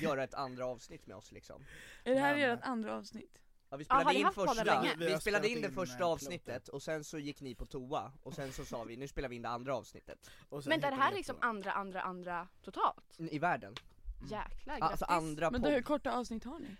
göra 0.00 0.24
ett 0.24 0.34
andra 0.34 0.66
avsnitt 0.66 1.06
med 1.06 1.16
oss 1.16 1.32
liksom 1.32 1.64
Är 2.04 2.14
det 2.14 2.20
här 2.20 2.36
Men- 2.36 2.50
ert 2.50 2.60
andra 2.62 2.96
avsnitt? 2.96 3.38
Ja 3.70 3.76
vi 3.76 3.84
spelade 3.84 4.12
ni 4.12 4.18
in 4.20 4.32
första? 4.32 4.82
Vi 4.98 5.20
spelade 5.20 5.48
in 5.48 5.62
det 5.62 5.70
första 5.70 6.04
avsnittet 6.04 6.68
och 6.68 6.82
sen 6.82 7.04
så 7.04 7.18
gick 7.18 7.40
ni 7.40 7.54
på 7.54 7.66
toa 7.66 8.12
och 8.22 8.34
sen 8.34 8.52
så 8.52 8.64
sa 8.64 8.84
vi 8.84 8.96
nu 8.96 9.08
spelar 9.08 9.28
vi 9.28 9.36
in 9.36 9.42
det 9.42 9.48
andra 9.48 9.74
avsnittet 9.76 10.30
Och 10.48 10.64
sen 10.64 10.68
Men 10.70 10.84
är 10.84 10.90
det 10.90 10.96
här 10.96 11.14
liksom 11.14 11.36
andra, 11.40 11.72
andra, 11.72 12.00
andra 12.02 12.48
totalt? 12.62 13.16
I 13.18 13.38
världen, 13.38 13.74
Jäklar, 14.22 14.78
grattis! 14.78 14.82
alltså 14.82 15.04
andra 15.04 15.50
Men 15.50 15.64
hur 15.64 15.82
korta 15.82 16.12
avsnitt 16.12 16.44
har 16.44 16.58
ni? 16.58 16.76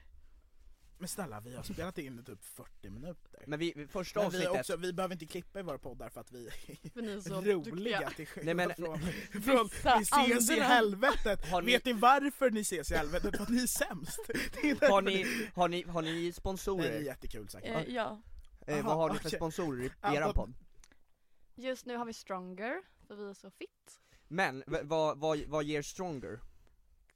Men 1.00 1.08
snälla 1.08 1.40
vi 1.40 1.56
har 1.56 1.62
spelat 1.62 1.98
in 1.98 2.18
i 2.18 2.22
typ 2.24 2.44
40 2.44 2.90
minuter. 2.90 3.44
Men 3.46 3.58
vi, 3.58 3.86
första 3.90 4.20
Men 4.22 4.30
vi, 4.30 4.36
avsnittet, 4.36 4.60
också, 4.60 4.76
vi 4.76 4.92
behöver 4.92 5.14
inte 5.14 5.26
klippa 5.26 5.60
i 5.60 5.62
våra 5.62 5.78
poddar 5.78 6.08
för 6.08 6.20
att 6.20 6.32
vi 6.32 6.50
För 6.94 7.02
är 7.02 7.20
så 7.28 7.40
roliga 7.40 8.00
duktiga. 8.00 8.10
till 8.10 8.28
Nej, 8.44 8.54
men- 8.54 8.70
skillnad 8.74 9.00
från, 9.30 9.42
från 9.42 9.68
vi 9.98 10.02
ses 10.02 10.50
i 10.50 10.52
andra- 10.52 10.64
helvetet. 10.64 11.50
Har 11.50 11.62
ni- 11.62 11.72
Vet 11.72 11.84
ni 11.84 11.92
varför 11.92 12.50
ni 12.50 12.60
ses 12.60 12.90
i 12.90 12.94
helvetet? 12.94 13.36
För 13.36 13.42
att 13.42 13.48
ni 13.48 13.62
är 13.62 13.66
sämst. 13.66 14.20
Det 14.62 14.70
är 14.70 14.88
har 14.90 15.02
ni, 15.02 15.26
har 15.54 15.68
ni, 15.68 15.82
har 15.82 16.02
ni 16.02 16.12
Nej, 16.12 16.22
det 16.22 16.28
är 16.28 16.32
sponsorer? 16.32 17.00
jättekul 17.00 17.48
säkert. 17.48 17.88
Eh, 17.88 17.94
ja. 17.94 18.22
Eh, 18.66 18.74
Aha, 18.78 18.88
vad 18.88 18.96
har 18.96 19.08
ni 19.12 19.18
för 19.18 19.28
okej. 19.28 19.38
sponsorer 19.38 19.84
i 19.84 19.90
eran 20.02 20.22
vad- 20.26 20.34
podd? 20.34 20.54
Just 21.54 21.86
nu 21.86 21.96
har 21.96 22.04
vi 22.04 22.12
Stronger, 22.12 22.82
för 23.06 23.14
vi 23.14 23.30
är 23.30 23.34
så 23.34 23.50
fit. 23.50 24.00
Men, 24.28 24.64
vad, 24.66 25.18
vad, 25.18 25.38
vad 25.46 25.64
ger 25.64 25.82
Stronger? 25.82 26.40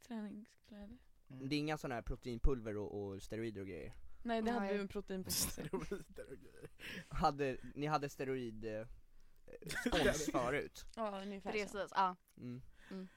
Träningskläder. 0.07 0.99
Mm. 1.37 1.49
Det 1.49 1.55
är 1.55 1.59
inga 1.59 1.79
sådana 1.79 1.95
här 1.95 2.03
proteinpulver 2.03 2.77
och, 2.77 3.01
och 3.03 3.23
steroider 3.23 3.61
och 3.61 3.67
grejer? 3.67 3.95
Nej 4.23 4.43
det 4.43 4.51
hade 4.51 4.65
Nej. 4.67 4.75
vi 4.75 4.81
en 4.81 4.89
protein 4.89 5.25
på 5.25 5.31
Steroider 5.31 6.25
och 6.31 6.39
grejer. 6.39 6.69
Hade, 7.09 7.57
ni 7.75 7.87
hade 7.87 8.09
steroid 8.09 8.65
eh, 8.65 8.87
spons 9.87 10.27
förut? 10.33 10.85
Ja 10.97 11.23
ungefär 11.23 11.51
så. 11.53 11.59
Precis, 11.59 11.93
ja. 11.95 12.17
Mm. 12.39 12.63
Mm. 12.91 13.09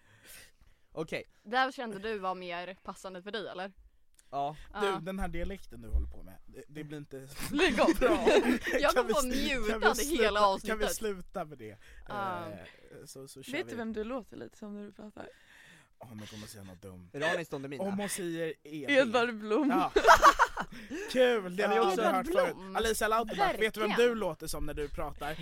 Okej, 0.92 1.24
Där 1.44 1.72
kände 1.72 2.00
du 2.00 2.20
var 2.20 2.36
mer 2.36 2.76
passande 2.84 3.22
för 3.22 3.32
dig 3.32 3.48
eller? 3.48 3.72
ja, 4.30 4.56
Ja. 4.74 4.82
Du, 5.00 5.06
den 5.06 5.20
här 5.20 5.28
dialekten 5.28 5.82
du 5.82 5.88
håller 5.90 6.08
på 6.08 6.24
med, 6.24 6.38
det, 6.46 6.64
det 6.68 6.84
blir 6.84 6.98
inte 6.98 7.18
Lägg 7.52 7.80
av! 7.80 7.88
bra. 8.00 8.28
Jag 8.80 8.94
Kan 8.94 9.08
kommer 9.08 9.32
vi 9.32 9.60
mutad 9.60 9.96
sluta- 9.96 10.24
hela 10.24 10.40
Kan 10.40 10.48
vi 10.60 10.86
avsnittet. 10.86 10.96
sluta 10.96 11.46
med 11.46 11.58
det? 11.58 11.78
Ja. 12.08 12.48
Eh, 12.50 12.58
så, 13.06 13.28
så 13.28 13.44
kör 13.44 13.52
Vet 13.52 13.66
vi. 13.68 13.70
du 13.72 13.76
vem 13.78 13.94
du 13.94 14.04
låter 14.04 14.38
lite 14.38 14.58
som 14.58 14.74
när 14.74 14.84
du 14.86 14.92
pratar? 14.92 15.30
Åh, 16.00 16.10
nu 16.16 16.26
kommer 16.26 16.44
jag 16.44 16.50
säga 16.50 16.64
något 16.64 16.82
dumt. 16.82 17.10
Ranis 17.14 17.50
Don 17.50 17.62
Demina 17.62 17.84
Om 17.84 18.00
hon 18.00 18.10
säger 18.10 18.54
ED. 18.64 18.90
Edvard 18.90 19.36
Blom. 19.36 19.70
Ja. 19.70 19.92
Kul, 21.12 21.56
det 21.56 21.64
har 21.64 21.76
jag 21.76 21.94
Edvard 21.94 22.16
hört 22.16 22.28
förut. 22.28 22.56
Alicia 22.76 23.08
Lauterbach, 23.08 23.60
vet 23.60 23.74
du 23.74 23.80
vem 23.80 23.92
du 23.98 24.16
låter 24.16 24.48
som 24.48 24.66
när 24.66 24.74
du 24.74 24.90
pratar? 24.90 25.38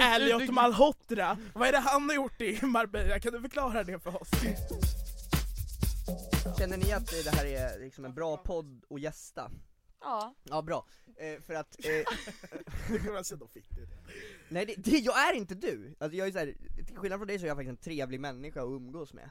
Elliot 0.00 0.48
Malhotra! 0.48 1.36
Vad 1.54 1.68
är 1.68 1.72
det 1.72 1.78
han 1.78 2.08
har 2.08 2.16
gjort 2.16 2.40
i 2.40 2.66
Marbella? 2.66 3.20
Kan 3.20 3.32
du 3.32 3.40
förklara 3.40 3.84
det 3.84 3.98
för 3.98 4.22
oss? 4.22 4.30
Känner 6.58 6.76
ni 6.76 6.92
att 6.92 7.06
det 7.24 7.30
här 7.30 7.46
är 7.46 7.80
liksom 7.80 8.04
en 8.04 8.14
bra 8.14 8.36
podd 8.36 8.84
att 8.90 9.00
gästa? 9.00 9.50
Ja. 10.00 10.34
Ja 10.42 10.62
bra, 10.62 10.86
eh, 11.16 11.42
för 11.42 11.54
att, 11.54 11.76
eh, 11.84 11.84
Det 12.88 13.36
det. 13.44 13.88
nej 14.48 14.66
det, 14.66 14.74
det, 14.76 14.98
jag 14.98 15.28
är 15.28 15.32
inte 15.34 15.54
du! 15.54 15.94
Alltså 15.98 16.16
jag 16.16 16.28
är 16.28 16.32
så 16.32 16.38
här, 16.38 16.54
till 16.86 16.96
skillnad 16.96 17.18
från 17.18 17.26
dig 17.28 17.38
så 17.38 17.44
är 17.44 17.48
jag 17.48 17.56
faktiskt 17.56 17.78
en 17.78 17.84
trevlig 17.84 18.20
människa 18.20 18.60
att 18.62 18.66
umgås 18.66 19.12
med 19.12 19.30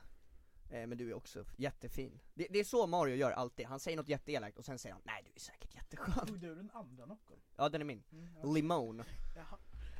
Men 0.69 0.97
du 0.97 1.10
är 1.10 1.13
också 1.13 1.45
jättefin. 1.58 2.19
Det, 2.34 2.47
det 2.49 2.60
är 2.60 2.63
så 2.63 2.88
Mario 2.88 3.15
gör 3.15 3.32
alltid, 3.32 3.65
han 3.65 3.80
säger 3.80 3.97
något 3.97 4.08
jätteelakt 4.10 4.58
och 4.58 4.65
sen 4.65 4.80
säger 4.80 4.93
han 4.93 5.01
nej 5.06 5.21
du 5.25 5.32
är 5.36 5.39
säkert 5.39 5.75
jätteskön 5.75 6.27
Tog 6.27 6.39
du 6.39 6.56
den 6.56 6.71
andra 6.73 7.06
Nocco? 7.06 7.34
Ja 7.56 7.69
den 7.69 7.82
är 7.82 7.86
min, 7.86 8.03
Mm, 8.12 8.30
ja. 8.43 8.53
Limon 8.53 8.99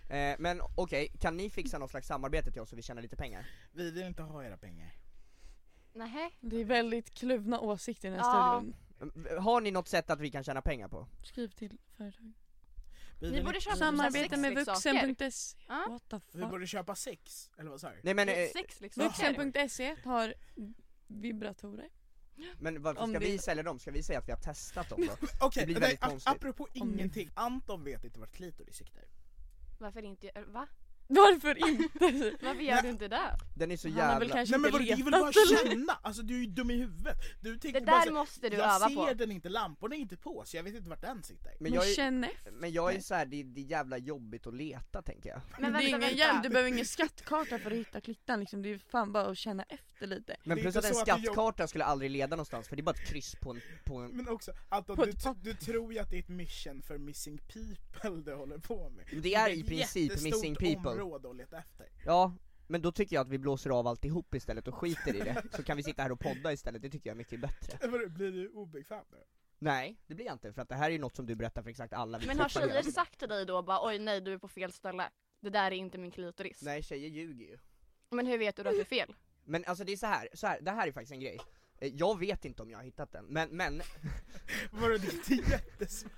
eh, 0.10 0.36
Men 0.40 0.62
okej, 0.76 1.08
kan 1.20 1.38
ni 1.38 1.50
fixa 1.50 1.78
något 1.78 1.92
slags 1.92 2.08
samarbete 2.08 2.52
till 2.52 2.62
oss 2.62 2.70
så 2.70 2.76
vi 2.76 2.82
tjänar 2.82 3.02
lite 3.02 3.16
pengar? 3.16 3.50
Vi 3.72 3.92
vill 3.92 4.04
inte 4.04 4.22
ha 4.24 4.44
era 4.44 4.58
pengar. 4.58 4.92
Nähä? 5.94 6.32
Det 6.40 6.56
är 6.62 6.66
väldigt 6.66 7.10
kluvna 7.14 7.60
åsikter 7.60 8.08
i 8.08 8.12
den 8.12 8.20
här 8.20 8.36
Ja. 8.48 8.60
studion. 8.60 8.76
Mm, 9.26 9.44
Har 9.44 9.62
ni 9.62 9.72
något 9.72 9.88
sätt 9.88 10.10
att 10.10 10.20
vi 10.20 10.32
kan 10.32 10.44
tjäna 10.44 10.62
pengar 10.62 10.88
på? 10.88 11.08
Skriv 11.24 11.50
till 11.50 11.78
företag. 11.98 12.34
Vi, 13.20 13.28
Ni 13.28 13.34
vill 13.36 13.44
borde 13.46 13.58
inte- 13.58 13.64
köpa 13.66 13.78
Samarbete 13.78 14.38
med 14.38 14.54
sexleksaker. 14.58 15.08
vuxen.se. 15.08 15.58
Ja. 15.68 15.86
What 15.90 16.10
the 16.10 16.20
Vi 16.34 16.42
fuck? 16.42 16.50
borde 16.52 16.68
köpa 16.68 16.96
sex, 16.96 17.52
eller 17.58 17.70
vad 17.70 17.82
sa 17.82 17.90
du? 17.90 18.00
Nej 18.04 18.14
men, 18.14 18.30
eh, 18.30 18.36
Sexleksaker. 18.54 19.34
Vuxen.se 19.34 19.96
har 20.04 20.34
vibratorer. 21.08 21.90
men 22.60 22.82
varför 22.82 23.02
Om 23.02 23.10
ska 23.10 23.20
det- 23.20 23.26
vi 23.26 23.38
sälja 23.38 23.64
dem? 23.64 23.80
Ska 23.80 23.92
vi 23.92 24.04
säga 24.04 24.20
att 24.20 24.28
vi 24.28 24.32
har 24.32 24.40
testat 24.40 24.90
dem 24.90 25.08
då? 25.08 25.28
Okej, 25.42 25.62
Det 25.62 25.66
blir 25.66 25.76
nej, 25.76 25.82
väldigt 25.82 26.02
ap- 26.02 26.10
konstigt. 26.10 26.34
apropå 26.34 26.68
ingenting. 26.74 27.30
Anton 27.34 27.84
vet 27.84 28.04
inte 28.04 28.20
vart 28.20 28.32
klitoris 28.36 28.76
sitter. 28.76 29.04
Varför 29.80 30.02
inte? 30.02 30.32
Va? 30.48 30.68
Varför 31.08 31.68
inte? 31.70 31.84
Varför 32.46 32.62
gör 32.62 32.82
du 32.82 32.90
inte 32.90 33.08
det? 33.08 33.38
Den 33.56 33.72
är 33.72 33.78
så 33.78 33.90
Han 33.90 33.98
har 34.00 34.20
väl 34.20 34.28
jävla... 34.30 34.36
kanske 34.36 34.58
Nej 34.58 34.72
men 34.72 34.82
inte 34.82 34.96
vadå, 34.96 34.96
det 34.96 35.02
är 35.02 35.04
väl 35.04 35.14
letat 35.14 35.34
bara 35.56 35.60
eller? 35.64 35.70
känna! 35.76 36.00
Alltså 36.02 36.22
du 36.24 36.36
är 36.36 36.40
ju 36.40 36.46
dum 36.46 36.72
i 36.72 36.74
huvudet. 36.78 37.16
Du 37.42 37.58
tänker 37.58 37.80
Det 37.80 37.86
bara 37.86 38.00
där 38.00 38.06
så, 38.08 38.14
måste 38.14 38.50
du 38.50 38.58
jag 38.58 38.76
öva 38.76 38.90
ser 38.90 38.96
på. 38.96 39.14
den 39.14 39.32
inte, 39.32 39.50
lamporna 39.50 39.96
är 39.96 40.00
inte 40.00 40.18
på 40.18 40.44
så 40.46 40.58
jag 40.58 40.64
vet 40.64 40.76
inte 40.76 40.90
vart 40.90 41.02
den 41.02 41.24
sitter. 41.24 41.46
Men 41.52 41.56
Men 41.60 41.74
jag 41.74 41.90
är, 41.90 41.94
känn 41.96 42.24
efter. 42.24 42.52
men 42.52 42.72
jag 42.72 42.96
är 42.96 43.00
så 43.00 43.16
här, 43.16 43.26
det, 43.26 43.44
det 43.44 43.62
är 43.62 43.66
jävla 43.66 43.98
jobbigt 43.98 44.48
att 44.48 44.54
leta 44.56 45.02
tänker 45.02 45.30
jag 45.30 45.42
Men 45.60 45.62
det 45.62 45.68
är 45.68 45.72
vänta, 45.72 45.88
ingen 45.88 46.00
vänta. 46.00 46.16
jävla, 46.16 46.42
du 46.42 46.50
behöver 46.50 46.70
ingen 46.70 46.86
skattkarta 46.86 47.60
för 47.60 47.72
att 47.72 47.78
hitta 47.78 48.02
klittan 48.02 48.40
liksom. 48.40 48.62
Det 48.62 48.70
är 48.74 48.78
fan 48.78 49.12
bara 49.14 49.26
att 49.26 49.38
känna 49.38 49.64
efter 49.64 50.08
lite. 50.08 50.36
Men 50.44 50.58
plus 50.58 50.76
att 50.76 50.86
en 50.86 50.94
så 50.94 51.00
att 51.00 51.06
det 51.06 51.12
jobb- 51.12 51.22
skattkarta 51.24 51.68
skulle 51.68 51.84
aldrig 51.86 52.12
leda 52.12 52.36
någonstans 52.36 52.68
för 52.68 52.76
det 52.76 52.82
är 52.82 52.84
bara 52.84 52.96
ett 52.96 53.08
kryss 53.08 53.36
på 53.42 53.52
en, 53.52 53.62
på 53.86 53.96
en... 53.98 54.12
Men 54.12 54.28
också, 54.30 54.52
Anton, 54.70 54.96
På 54.96 55.06
du, 55.06 55.14
du 55.42 55.54
tror 55.54 55.94
ju 55.94 56.00
att 56.00 56.10
det 56.10 56.16
är 56.18 56.20
ett 56.20 56.30
mission 56.30 56.82
för 56.82 56.98
missing 56.98 57.38
people 57.38 58.22
du 58.32 58.34
håller 58.36 58.58
på 58.58 58.90
med. 58.90 59.06
Det 59.24 59.34
är 59.36 59.50
i 59.50 59.64
princip 59.64 60.22
missing 60.24 60.56
people. 60.56 60.97
Område 61.02 61.30
att 61.30 61.36
leta 61.36 61.58
efter. 61.58 61.88
Ja, 62.06 62.36
men 62.68 62.82
då 62.82 62.92
tycker 62.92 63.16
jag 63.16 63.22
att 63.22 63.30
vi 63.30 63.38
blåser 63.38 63.70
av 63.70 63.88
alltihop 63.88 64.36
istället 64.36 64.68
och 64.68 64.76
skiter 64.76 65.16
i 65.16 65.20
det, 65.20 65.44
så 65.56 65.64
kan 65.64 65.78
vi 65.78 65.84
sitta 65.84 66.04
här 66.04 66.12
och 66.12 66.20
podda 66.20 66.54
istället, 66.54 66.82
det 66.82 66.90
tycker 66.90 67.10
jag 67.10 67.14
är 67.14 67.18
mycket 67.18 67.40
bättre 67.42 67.88
Blir 68.10 68.32
du 68.32 68.50
obekväm 68.50 69.06
nu? 69.12 69.18
Nej, 69.60 69.98
det 70.08 70.16
blir 70.16 70.26
jag 70.26 70.36
inte, 70.36 70.54
för 70.54 70.62
att 70.62 70.70
det 70.70 70.76
här 70.76 70.86
är 70.86 70.94
ju 70.94 71.00
något 71.00 71.16
som 71.16 71.26
du 71.26 71.36
berättar 71.36 71.64
för 71.64 71.70
exakt 71.70 71.94
alla 71.94 72.18
vi 72.18 72.28
Men 72.28 72.40
har 72.40 72.50
tjejer 72.50 72.84
sagt 72.84 73.20
till 73.20 73.30
dig 73.30 73.46
då 73.46 73.62
bara 73.62 73.88
oj 73.88 74.00
nej 74.00 74.22
du 74.22 74.34
är 74.34 74.38
på 74.38 74.48
fel 74.48 74.72
ställe? 74.72 75.10
Det 75.40 75.50
där 75.50 75.72
är 75.72 75.76
inte 75.76 75.98
min 75.98 76.12
klitoris. 76.12 76.62
Nej 76.62 76.84
tjejer 76.84 77.10
ljuger 77.10 77.46
ju 77.46 77.58
Men 78.10 78.28
hur 78.28 78.38
vet 78.38 78.56
du 78.56 78.62
att 78.62 78.76
det 78.76 78.82
är 78.82 78.86
fel? 78.86 79.16
Men 79.44 79.66
alltså 79.66 79.84
det 79.84 79.92
är 79.92 79.98
så 79.98 80.06
här, 80.06 80.30
så 80.34 80.48
här, 80.48 80.62
det 80.62 80.72
här 80.72 80.88
är 80.88 80.92
faktiskt 80.92 81.12
en 81.14 81.20
grej 81.20 81.40
Eh, 81.80 81.92
Jag 81.96 82.20
vet 82.20 82.46
inte 82.46 82.62
om 82.62 82.70
jag 82.70 82.78
har 82.78 82.84
hittat 82.84 83.12
den, 83.12 83.26
men, 83.26 83.50
men, 83.50 83.82
Vadå, 84.72 84.98
det 84.98 85.34
är 85.34 85.52
jättesvårt. 85.52 86.12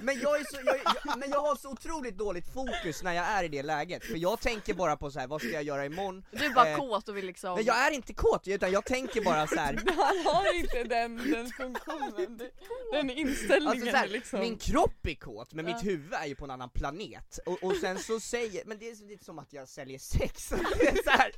Men 0.00 0.20
jag 0.20 0.40
är 0.40 0.44
så, 0.44 0.56
jag, 0.64 0.76
jag, 1.04 1.18
men 1.18 1.30
jag 1.30 1.40
har 1.40 1.56
så 1.56 1.70
otroligt 1.70 2.18
dåligt 2.18 2.52
fokus 2.52 3.02
när 3.02 3.12
jag 3.12 3.26
är 3.26 3.44
i 3.44 3.48
det 3.48 3.62
läget, 3.62 4.04
för 4.04 4.16
jag 4.16 4.40
tänker 4.40 4.74
bara 4.74 4.96
på 4.96 5.10
så 5.10 5.20
här, 5.20 5.26
vad 5.26 5.40
ska 5.40 5.50
jag 5.50 5.62
göra 5.62 5.84
imorgon? 5.86 6.24
Du 6.30 6.44
är 6.44 6.50
bara 6.54 6.68
Eh, 6.68 6.78
kåt 6.78 7.08
och 7.08 7.16
vill 7.16 7.26
liksom... 7.26 7.54
Nej 7.54 7.64
jag 7.64 7.86
är 7.86 7.90
inte 7.90 8.14
kåt, 8.14 8.48
utan 8.48 8.70
jag 8.72 8.84
tänker 8.84 9.24
bara 9.24 9.46
så 9.46 9.56
här. 9.56 9.74
Han 9.86 10.34
har 10.34 10.54
inte 10.58 10.84
den, 10.84 11.16
den 11.30 11.46
funktionen, 11.50 12.40
den- 12.92 13.10
inställningen 13.10 13.68
Alltså 13.70 13.90
så 13.90 13.96
här, 13.96 14.08
liksom. 14.08 14.40
min 14.40 14.58
kropp 14.58 15.06
är 15.06 15.14
kåt 15.14 15.54
men 15.54 15.64
mitt 15.64 15.84
huvud 15.84 16.12
är 16.12 16.26
ju 16.26 16.34
på 16.34 16.44
en 16.44 16.50
annan 16.50 16.70
planet, 16.70 17.38
och, 17.46 17.62
och 17.62 17.76
sen 17.76 17.98
så 17.98 18.20
säger, 18.20 18.62
men 18.66 18.78
det 18.78 18.88
är 18.90 19.06
lite 19.08 19.24
som 19.24 19.38
att 19.38 19.52
jag 19.52 19.68
säljer 19.68 19.98
sex, 19.98 20.48
det 20.78 20.88
är 20.88 21.02
så 21.04 21.10
här, 21.10 21.32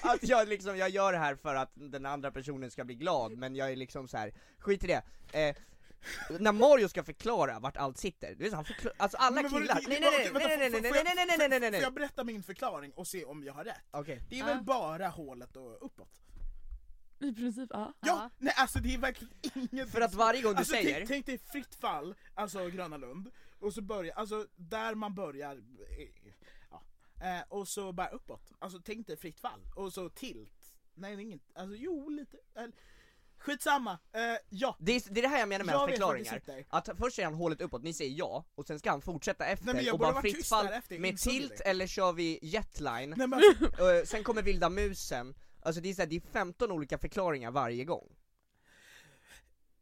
att 0.00 0.22
jag 0.28 0.48
liksom, 0.48 0.76
jag 0.76 0.88
gör 0.90 1.12
det 1.12 1.18
här 1.18 1.34
för 1.34 1.54
att 1.54 1.70
den 1.74 2.06
andra 2.06 2.30
personen 2.30 2.70
ska 2.70 2.84
bli 2.84 2.94
glad, 2.94 3.32
men 3.38 3.56
jag 3.56 3.70
är 3.72 3.76
liksom 3.76 4.08
så 4.08 4.16
här 4.16 4.32
skit 4.58 4.84
i 4.84 4.86
det. 4.86 5.02
Eh, 5.32 5.56
när 6.40 6.52
Mario 6.52 6.88
ska 6.88 7.04
förklara 7.04 7.58
vart 7.58 7.76
allt 7.76 7.98
sitter, 7.98 8.34
det 8.34 8.46
är 8.46 8.50
så 8.50 8.56
han 8.56 8.64
förklar, 8.64 8.92
alltså 8.96 9.16
alla 9.18 9.42
Men 9.42 9.50
killar, 9.50 9.74
nej 9.88 10.00
nej 10.00 10.00
nej 10.00 10.32
nej 10.58 10.58
nej 10.58 10.70
får- 10.70 10.80
nej 10.80 10.92
jag- 10.96 11.04
nej 11.04 11.14
nej 11.26 11.26
nej 11.38 11.38
nej 11.38 11.48
nej 11.48 11.60
nej 11.60 11.60
Får 11.60 11.70
nej 11.70 11.80
jag 11.80 11.94
berätta 11.94 12.24
min 12.24 12.42
förklaring 12.42 12.92
och 12.92 13.06
se 13.06 13.24
om 13.24 13.44
jag 13.44 13.52
har 13.52 13.64
rätt? 13.64 13.80
Okej. 13.90 14.22
Det 14.30 14.40
är 14.40 14.44
väl 14.44 14.62
bara 14.64 15.08
hålet 15.08 15.56
och 15.56 15.86
uppåt? 15.86 16.20
I 17.18 17.32
princip, 17.34 17.70
ja. 17.72 17.94
Ja, 18.00 18.30
nej 18.38 18.54
alltså 18.56 18.78
det 18.78 18.94
är 18.94 18.98
verkligen 18.98 19.34
inget 19.54 19.90
För 19.90 20.00
att 20.00 20.14
varje 20.14 20.42
gång 20.42 20.52
du 20.52 20.58
alltså, 20.58 20.72
säger- 20.74 20.96
tänk, 20.96 21.08
tänk 21.08 21.26
dig 21.26 21.38
fritt 21.38 21.74
fall, 21.74 22.14
alltså 22.34 22.66
Gröna 22.68 22.96
Lund, 22.96 23.30
och 23.58 23.74
så 23.74 23.82
börjar, 23.82 24.14
alltså 24.16 24.46
där 24.56 24.94
man 24.94 25.14
börjar, 25.14 25.56
eh, 25.56 26.32
ja, 26.70 26.82
eh, 27.26 27.42
och 27.48 27.68
så 27.68 27.92
bara 27.92 28.08
uppåt, 28.08 28.52
alltså 28.58 28.80
tänk 28.84 29.06
dig 29.06 29.16
fritt 29.16 29.40
fall, 29.40 29.60
och 29.76 29.92
så 29.92 30.08
tilt, 30.08 30.74
nej 30.94 31.16
det 31.16 31.22
är 31.22 31.24
inget, 31.24 31.42
alltså 31.54 31.76
jo 31.76 32.08
lite, 32.08 32.36
eh, 32.54 32.64
skitsamma, 33.40 33.98
eh, 34.12 34.20
ja. 34.48 34.76
Det 34.80 34.92
är, 34.92 35.02
det 35.14 35.20
är 35.20 35.22
det 35.22 35.28
här 35.28 35.38
jag 35.38 35.48
menar 35.48 35.64
med 35.64 35.74
Jag 35.74 35.88
det 35.88 35.92
förklaringar, 35.92 36.42
att 36.68 36.88
först 36.98 37.16
säger 37.16 37.26
han 37.28 37.34
hålet 37.38 37.60
uppåt, 37.60 37.82
ni 37.82 37.92
säger 37.94 38.18
ja, 38.18 38.44
och 38.54 38.66
sen 38.66 38.78
ska 38.78 38.90
han 38.90 39.02
fortsätta 39.02 39.46
efter 39.46 39.74
Nej, 39.74 39.90
och 39.92 39.98
bara 39.98 40.20
fritt 40.20 40.46
fall 40.46 40.68
med 40.98 41.18
tilt 41.18 41.58
det. 41.58 41.64
eller 41.64 41.86
kör 41.86 42.12
vi 42.12 42.38
jetline, 42.42 43.14
Nej, 43.16 43.26
men 43.26 43.40
Eh, 43.62 44.04
sen 44.04 44.24
kommer 44.24 44.42
vilda 44.42 44.70
musen, 44.70 45.34
alltså 45.62 45.80
det 45.80 45.88
är, 45.90 45.94
så 45.94 46.02
här, 46.02 46.06
det 46.08 46.16
är 46.16 46.20
15 46.20 46.70
olika 46.72 46.98
förklaringar 46.98 47.50
varje 47.50 47.84
gång. 47.84 48.16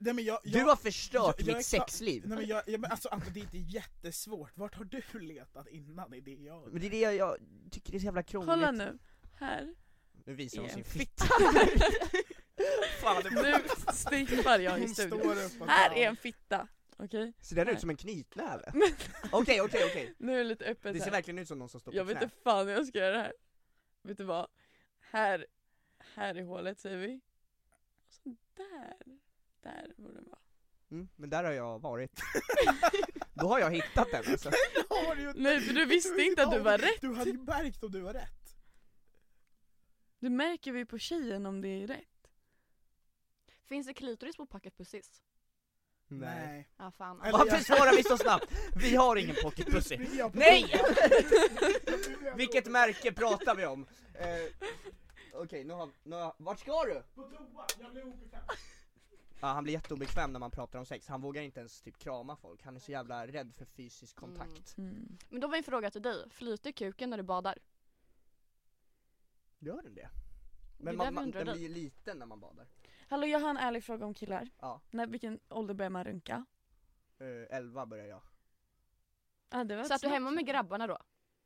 Nej, 0.01 0.14
men 0.14 0.25
jag, 0.25 0.38
Du 0.44 0.51
jag, 0.59 0.66
har 0.66 0.77
förstört 0.77 1.35
jag- 1.38 1.47
mitt 1.47 1.49
är 1.49 1.53
klar- 1.53 1.62
sexliv! 1.62 2.23
Nej 2.27 2.38
men 2.38 2.47
jag, 2.47 2.62
jag, 2.66 2.81
men 2.81 2.90
alltså 2.90 3.09
Anton 3.09 3.33
det 3.33 3.40
är 3.40 3.42
inte 3.44 3.59
jättesvårt, 3.59 4.51
vart 4.55 4.75
har 4.75 4.85
du 4.85 5.18
letat 5.21 5.68
innan 5.68 6.14
i 6.14 6.21
det 6.21 6.31
jag 6.35 6.73
Men 6.73 6.81
det 6.81 6.87
är 6.87 6.90
det 6.90 7.01
jag, 7.01 7.14
jag 7.16 7.37
tycker 7.71 7.90
det 7.92 7.97
är 7.97 8.01
så 8.01 8.05
jävla 8.05 8.23
krångligt. 8.23 8.51
Kolla 8.55 8.71
nu, 8.71 8.99
här. 9.38 9.75
Nu 10.27 10.35
visar 10.35 10.59
hon 10.59 10.66
är 10.71 10.73
sin 10.73 10.79
en 10.79 10.85
fitta 10.85 11.25
Fan, 13.01 13.23
nu 13.35 13.55
stimpar 13.92 14.59
jag 14.59 14.81
i 14.83 14.88
studion. 14.88 15.37
Här 15.68 15.90
är 15.97 16.09
en 16.09 16.16
fitta, 16.16 16.68
okej? 16.97 17.33
Ser 17.40 17.57
den 17.57 17.66
Här. 17.66 17.75
ut 17.75 17.81
som 17.81 17.90
en 17.90 17.97
knytnäve? 17.97 18.73
Okej 19.33 19.61
okej 19.61 19.85
okej, 19.90 20.14
Nu 20.18 20.33
är 20.35 20.38
det 20.38 20.44
lite 20.44 20.64
öppet 20.64 20.92
det 20.92 20.99
ser 20.99 21.05
här. 21.05 21.12
verkligen 21.12 21.38
ut 21.38 21.49
som 21.49 21.59
någon 21.59 21.68
som 21.68 21.81
står 21.81 21.92
på 21.92 21.99
Jag 21.99 22.05
vet 22.05 22.16
knä 22.16 22.25
inte 22.25 22.37
fan 22.44 22.66
hur 22.68 22.75
jag 22.75 22.87
ska 22.87 22.99
göra 22.99 23.16
det 23.16 23.23
här. 23.23 23.33
Vet 24.03 24.18
du 24.18 24.25
vad? 24.25 24.47
Här, 25.01 25.47
här 26.14 26.35
är 26.35 26.42
hålet 26.42 26.81
säger 26.81 26.97
vi. 26.97 27.21
Och 28.07 28.12
så 28.14 28.37
där, 28.55 28.97
där 29.62 29.92
borde 29.97 30.14
den 30.14 30.25
vara. 30.25 30.38
mm, 30.90 31.09
Men 31.16 31.31
där 31.31 31.44
har 31.44 31.53
jag 31.53 31.79
varit 31.79 32.21
Då 33.35 33.47
har 33.49 33.59
jag 33.59 33.71
hittat 33.71 34.09
den 34.12 34.25
alltså 34.33 34.49
Har 34.88 35.14
du 35.14 35.23
ju- 35.23 35.33
Nej 35.37 35.61
för 35.61 35.75
du 35.75 35.85
visste 35.87 36.23
inte 36.23 36.42
att 36.42 36.53
du 36.53 36.59
var 36.59 36.79
rätt. 36.79 37.01
Du 37.01 37.14
hade 37.14 37.31
ju 37.31 37.38
märkt 37.38 37.83
om 37.85 37.90
du 37.92 38.01
var 38.01 38.12
rätt 38.12 38.57
Du 40.18 40.31
märker 40.31 40.73
vi 40.73 40.85
på 40.85 40.99
tjejen 40.99 41.47
om 41.47 41.61
det 41.61 41.68
är 41.83 41.87
rätt. 41.87 42.18
Finns 43.69 43.87
det 43.87 43.95
klitoris 43.95 44.37
på 44.37 44.47
Pocket 44.47 44.77
Pussies? 44.77 45.23
Nej 46.11 46.69
Ja 46.77 46.91
fan. 46.91 47.21
Eller 47.23 47.33
Varför 47.33 47.53
jag- 47.57 47.65
svarar 47.67 47.97
vi 47.97 48.03
så 48.03 48.17
snabbt? 48.19 48.45
Vi 48.77 48.97
har 48.97 49.17
ingen 49.17 49.37
pocket 49.43 49.67
pussy 49.73 49.97
på 49.99 50.31
Nej! 50.33 50.75
Vilket 52.37 52.67
märke 52.71 53.13
pratar 53.13 53.55
vi 53.55 53.67
om? 53.67 53.87
Eh, 54.15 54.69
Okej, 55.33 55.65
nu 55.65 55.75
har, 55.75 55.91
nu 56.03 56.17
har, 56.17 56.35
vart 56.39 56.59
ska 56.61 56.85
du? 56.85 57.03
På 57.15 57.23
toa, 57.23 57.67
jag 57.81 57.93
blir 57.93 58.03
obekväm 58.05 58.41
Ja, 59.41 59.47
han 59.49 59.65
blir 59.65 59.75
jätteobekväm 59.75 60.33
när 60.33 60.41
man 60.41 60.51
pratar 60.51 60.79
om 60.79 60.87
sex, 60.87 61.09
han 61.09 61.21
vågar 61.21 61.43
inte 61.43 61.61
ens 61.61 61.81
typ 61.81 61.99
krama 61.99 62.37
folk, 62.37 62.63
han 62.63 62.77
är 62.77 62.81
så 62.81 62.93
jävla 62.93 63.27
rädd 63.27 63.53
för 63.57 63.65
fysisk 63.65 64.17
kontakt 64.17 64.79
Mm. 64.79 65.19
Men 65.29 65.41
då 65.41 65.49
var 65.49 65.57
en 65.57 65.63
fråga 65.65 65.91
till 65.91 66.03
dig, 66.03 66.31
flyter 66.31 66.73
kuken 66.73 67.11
när 67.11 67.17
du 67.17 67.23
badar? 67.23 67.59
Gör 69.59 69.83
den 69.83 69.95
det? 69.95 70.09
Men 70.79 70.97
man, 70.97 71.14
man, 71.14 71.31
den 71.31 71.45
blir 71.57 71.69
liten 71.69 72.19
när 72.19 72.27
man 72.27 72.41
badar 72.41 72.67
Hallå 73.09 73.27
jag 73.27 73.41
har 73.41 73.51
en 73.51 73.57
ärlig 73.57 73.85
fråga 73.85 74.07
om 74.07 74.14
killar. 74.14 74.49
Ja, 74.61 74.81
När, 74.91 75.07
vilken 75.07 75.41
ålder 75.49 75.75
börjar 75.75 75.91
man 75.91 76.05
runka? 76.05 76.45
eh, 77.19 77.57
11 77.57 77.87
börjar 77.87 78.07
jag 78.07 78.23
Ah, 79.51 79.64
det 79.64 79.77
var 79.77 79.85
Så 79.85 79.95
att 79.95 80.01
du 80.01 80.07
är 80.07 80.11
hemma 80.11 80.31
med 80.31 80.47
grabbarna 80.47 80.87
då? 80.87 80.99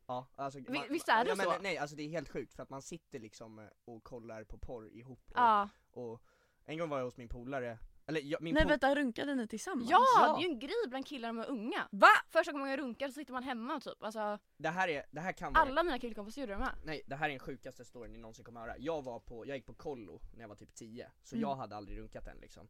Ja, 0.07 0.27
alltså, 0.37 0.61
Vi- 0.68 0.87
visst 0.90 1.09
är 1.09 1.25
det 1.25 1.31
ja, 1.31 1.37
men, 1.37 1.47
så? 1.47 1.59
Nej, 1.61 1.79
alltså 1.79 1.97
det 1.97 2.03
är 2.03 2.09
helt 2.09 2.29
sjukt 2.29 2.55
för 2.55 2.62
att 2.62 2.71
man 2.71 2.83
sitter 2.83 3.18
liksom 3.18 3.59
eh, 3.59 3.64
och 3.85 4.05
kollar 4.05 4.45
på 4.45 4.59
porr 4.59 4.88
ihop 4.88 5.21
och, 5.31 5.33
Ja. 5.38 5.68
och 5.90 6.23
en 6.64 6.79
gång 6.79 6.88
var 6.88 6.99
jag 6.99 7.05
hos 7.05 7.16
min 7.16 7.29
polare, 7.29 7.79
eller 8.07 8.21
jag, 8.21 8.43
min 8.43 8.55
Nej 8.55 8.67
vänta, 8.67 8.95
runkade 8.95 9.35
ni 9.35 9.47
tillsammans? 9.49 9.91
Ja, 9.91 9.99
Ja. 10.21 10.35
det 10.38 10.45
är 10.45 10.49
ju 10.49 10.53
en 10.55 10.59
grej 10.59 10.75
bland 10.88 11.07
killar 11.07 11.29
som 11.29 11.38
är 11.38 11.51
unga. 11.51 11.88
Va? 11.91 12.09
Första 12.29 12.53
gången 12.53 12.69
jag 12.71 12.79
runkar 12.79 13.07
så 13.09 13.12
sitter 13.12 13.33
man 13.33 13.43
hemma 13.43 13.81
typ. 13.81 14.03
Alltså, 14.03 14.38
det 14.57 14.69
här 14.69 14.88
är, 14.88 15.07
det 15.11 15.21
här 15.21 15.33
kan 15.33 15.53
vara 15.53 15.62
alla 15.65 15.83
mina 15.83 15.99
killkompisar 15.99 16.41
gjorde 16.43 16.53
det 16.53 16.59
med. 16.59 16.75
Nej, 16.85 17.03
det 17.07 17.17
här 17.17 17.27
är 17.27 17.31
den 17.31 17.38
sjukaste 17.38 17.85
storyn 17.85 18.12
ni 18.12 18.19
någonsin 18.19 18.45
kommer 18.45 18.61
höra. 18.61 18.79
Jag 18.79 19.03
var 19.03 19.21
på, 19.21 19.47
jag 19.47 19.57
gick 19.57 19.67
på 19.67 19.75
kollo 19.75 20.21
när 20.35 20.41
jag 20.41 20.49
var 20.49 20.57
typ 20.57 20.75
10, 20.75 21.11
så 21.23 21.35
Mm. 21.37 21.49
jag 21.49 21.55
hade 21.57 21.77
aldrig 21.77 21.99
runkat 21.99 22.27
än 22.27 22.37
liksom. 22.38 22.69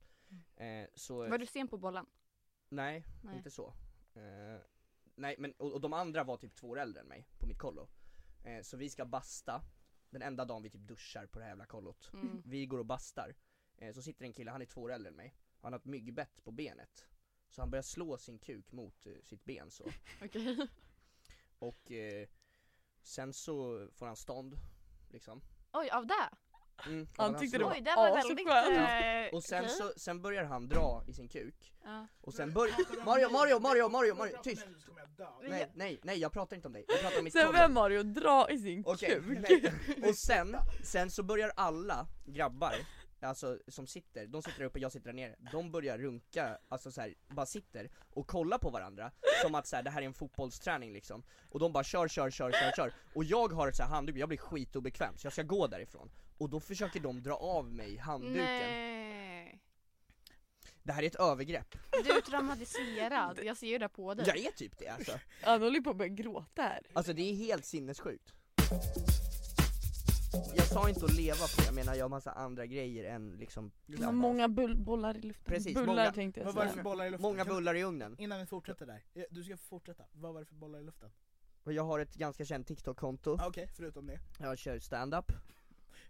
Eh, 0.57 0.87
så, 0.95 1.29
Var 1.29 1.39
du 1.39 1.47
sen 1.47 1.69
på 1.69 1.79
bollen? 1.79 2.07
nej, 2.69 3.05
Nej. 3.23 3.37
inte 3.37 3.51
så. 3.51 3.75
Eh, 4.15 4.61
nej 5.15 5.37
men, 5.39 5.53
och, 5.53 5.73
och 5.73 5.81
de 5.81 5.93
andra 5.93 6.25
var 6.25 6.37
typ 6.37 6.55
två 6.55 6.69
år 6.69 6.79
äldre 6.81 7.01
än 7.01 7.07
mig 7.09 7.29
på 7.39 7.47
mitt 7.47 7.59
kollo. 7.59 7.89
Eh, 8.45 8.63
så 8.63 8.77
vi 8.77 8.91
ska 8.91 9.05
basta, 9.05 9.63
den 10.11 10.23
enda 10.23 10.45
dagen 10.45 10.63
vi 10.63 10.71
typ 10.71 10.81
duschar 10.81 11.27
på 11.27 11.39
det 11.39 11.45
här 11.45 11.51
jävla 11.51 11.67
kollot. 11.67 12.11
Mm. 12.13 12.43
Vi 12.45 12.67
går 12.67 12.79
och 12.79 12.87
bastar, 12.87 13.29
eh, 13.29 13.35
så 13.93 14.03
sitter 14.03 14.25
en 14.25 14.33
kille, 14.33 14.51
han 14.51 14.63
är 14.63 14.67
två 14.67 14.83
år 14.83 14.93
äldre 14.93 15.09
än 15.11 15.17
mig, 15.17 15.35
han 15.61 15.73
har 15.73 15.79
ett 15.81 15.85
myggbett 15.85 16.45
på 16.45 16.51
benet. 16.51 17.07
Så 17.51 17.63
han 17.63 17.71
börjar 17.71 17.83
slå 17.83 18.19
sin 18.19 18.39
kuk 18.39 18.73
mot 18.73 19.07
eh, 19.07 19.13
sitt 19.23 19.45
ben 19.45 19.71
så. 19.71 19.85
Okej. 20.25 20.69
Och 21.59 21.91
eh, 21.93 22.29
sen 23.03 23.33
så 23.33 23.89
får 23.95 24.07
han 24.07 24.17
stånd, 24.17 24.55
liksom. 25.11 25.43
Oj, 25.73 25.91
av 25.91 26.07
det? 26.07 26.29
Mm, 26.87 27.07
Han 27.17 27.39
tyckte 27.39 27.59
det 27.59 27.65
var 27.65 27.73
Oj, 27.73 27.81
det 27.81 27.95
var 27.97 28.19
askönt. 28.19 28.41
väldigt... 28.47 29.31
Eh, 29.33 29.35
Och 29.37 29.45
sen 29.45 29.69
så, 29.69 29.93
sen 29.97 30.23
börjar 30.23 30.45
han 30.45 30.69
dra 30.69 31.05
i 31.09 31.13
sin 31.13 31.29
kuk, 31.29 31.73
Ja. 31.85 32.07
och 32.21 32.35
sen 32.35 32.53
börjar, 32.53 33.05
Mario, 33.05 33.31
Mario, 33.31 33.59
Mario, 33.61 33.89
Mario, 33.89 34.15
Mario, 34.15 34.43
tyst! 34.43 34.67
Nej, 35.43 35.71
nej, 35.75 36.01
nej 36.03 36.19
jag 36.19 36.33
pratar 36.33 36.57
inte 36.57 36.69
om 36.69 36.73
dig, 36.73 36.85
jag 36.89 37.01
pratar 37.01 37.19
om 37.19 37.25
mitt 37.25 37.33
Sen 37.33 37.53
börjar 37.53 37.69
Mario 37.69 38.03
dra 38.03 38.51
i 38.51 38.59
sin 38.59 38.83
Okej, 38.87 39.11
kuk. 39.23 39.39
nej. 39.39 39.73
och 40.09 40.17
sen, 40.17 40.57
sen 40.85 41.11
så 41.11 41.23
börjar 41.23 41.53
alla 41.57 42.07
grabbar, 42.25 42.75
alltså 43.23 43.59
som 43.69 43.87
sitter, 43.87 44.27
de 44.27 44.43
sitter 44.43 44.59
där 44.59 44.67
uppe, 44.67 44.79
jag 44.79 44.93
sitter 44.93 45.07
där 45.07 45.13
nere, 45.13 45.37
de 45.53 45.71
börjar 45.73 45.99
runka, 45.99 46.59
alltså 46.69 46.93
så 46.93 47.01
här, 47.01 47.15
bara 47.29 47.47
sitter 47.47 47.91
och 48.11 48.27
kollar 48.27 48.59
på 48.59 48.71
varandra 48.71 49.13
som 49.43 49.55
att 49.55 49.67
så 49.67 49.77
här, 49.77 49.83
det 49.83 49.91
här 49.91 50.03
är 50.03 50.07
en 50.07 50.15
fotbollsträning 50.15 50.93
liksom. 50.93 51.23
Och 51.51 51.61
de 51.61 51.73
bara 51.73 51.85
kör, 51.85 52.09
kör, 52.09 52.31
kör, 52.31 52.53
kör, 52.53 52.73
kör. 52.77 52.93
Och 53.15 53.25
jag 53.25 53.53
har 53.53 53.69
ett 53.69 53.77
så 53.77 53.83
här 53.83 53.91
handduk, 53.91 54.17
jag 54.17 54.29
blir 54.29 54.39
skitobekväm 54.39 55.17
så 55.19 55.27
jag 55.27 55.33
ska 55.33 55.43
gå 55.43 55.67
därifrån. 55.67 56.11
Och 56.39 56.51
då 56.51 56.61
försöker 56.61 57.01
de 57.01 57.23
dra 57.23 57.35
av 57.37 57.73
mig 57.73 57.97
handduken. 57.97 58.45
Nej. 58.45 59.61
Det 60.83 60.93
här 60.93 61.03
är 61.03 61.07
ett 61.07 61.15
övergrepp, 61.15 61.75
Du 62.05 62.11
är 62.11 62.21
traumatiserad, 62.21 63.39
jag 63.43 63.57
ser 63.57 63.67
ju 63.67 63.79
det 63.79 63.89
på 63.89 64.15
dig. 64.15 64.27
jag 64.29 64.39
är 64.39 64.51
typ 64.51 64.79
det 64.79 64.89
alltså. 64.89 65.13
Han 65.43 65.63
håller 65.63 65.81
på 65.81 65.91
att 65.91 65.97
börja 65.97 66.09
gråta 66.09 66.63
här. 66.63 66.81
Alltså 66.93 67.13
det 67.13 67.23
är 67.23 67.35
helt 67.35 67.65
sinnessjukt 67.65 68.33
Jag 70.33 70.67
sa 70.67 70.89
inte 70.89 71.05
att 71.05 71.15
leva 71.17 71.37
på, 71.37 71.63
jag 71.67 71.75
menar 71.75 71.95
jag 71.95 72.05
har 72.05 72.09
massa 72.09 72.33
andra 72.33 72.67
grejer 72.67 73.05
än 73.15 73.37
liksom 73.37 73.73
var 73.87 74.13
många 74.13 74.49
bull 74.49 74.77
bollar 74.77 75.17
i 75.17 75.21
luften. 75.21 75.45
Precis, 75.55 75.75
bullar 75.75 75.87
många- 75.87 76.13
tänkte 76.13 76.41
jag 76.41 76.45
Vad 76.47 76.55
var 76.55 76.65
det 76.65 76.73
för 76.73 76.83
bollar 76.83 77.07
i 77.07 77.11
luften? 77.11 77.23
Många 77.31 77.45
bullar 77.45 77.75
i 77.75 77.83
ugnen. 77.85 78.17
Innan 78.19 78.41
vi 78.41 78.47
fortsätter 78.47 78.87
där, 78.87 79.05
Ja, 79.13 79.25
du 79.31 79.45
ska 79.45 79.57
fortsätta, 79.57 80.05
vad 80.13 80.33
var 80.35 80.41
det 80.41 80.47
för 80.47 80.55
bollar 80.55 80.79
i 80.81 80.83
luften? 80.83 81.11
Jag 81.65 81.85
har 81.85 81.99
ett 82.01 82.15
ganska 82.15 82.45
känt 82.45 82.67
TikTok-konto, 82.67 83.37
Ah, 83.41 83.49
Okej, 83.49 83.69
förutom 83.77 84.07
det, 84.07 84.21
jag 84.39 84.59
kör 84.59 84.79
stand-up, 84.79 85.33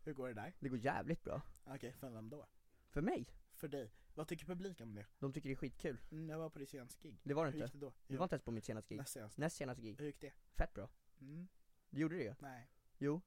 hur 0.05 0.13
går 0.13 0.29
det 0.29 0.35
där? 0.35 0.53
det 0.61 0.69
går 0.69 0.79
jävligt 0.79 1.25
bra. 1.25 1.43
Okej, 1.65 1.93
för 2.01 2.11
vem 2.11 2.29
då? 2.31 2.47
För 2.91 3.01
mig, 3.01 3.27
För 3.55 3.69
dig, 3.69 3.93
vad 4.15 4.29
tycker 4.29 4.47
publiken 4.47 4.89
om 4.89 4.95
det? 4.95 5.07
de 5.19 5.33
tycker 5.33 5.49
det 5.49 5.53
är 5.55 5.57
skitkul. 5.57 6.01
Mm, 6.11 6.29
jag 6.29 6.39
var 6.39 6.51
på 6.51 6.59
ditt 6.59 6.71
senaste 6.71 7.09
gig, 7.09 7.21
Det 7.25 7.35
var 7.35 7.45
det 7.45 7.51
hur 7.51 7.57
inte, 7.59 7.65
gick 7.67 7.73
det 7.73 7.79
då? 7.87 7.93
det 8.07 8.17
var 8.17 8.25
inte 8.25 8.35
ens 8.35 8.45
på 8.45 8.51
mitt 8.51 8.65
senaste 8.65 8.89
gig, 8.95 8.99
Näst 8.99 9.13
senaste, 9.13 9.41
näst 9.41 9.57
senaste 9.57 9.83
gig, 9.83 9.97
hur 9.99 10.07
gick 10.07 10.21
det? 10.21 10.33
fett 10.55 10.75
bra. 10.75 10.89
Mm, 11.21 11.49
gjorde 11.91 12.17
det? 12.17 12.23
Ju, 12.23 12.35
nej. 12.39 12.69
Jo 12.99 13.21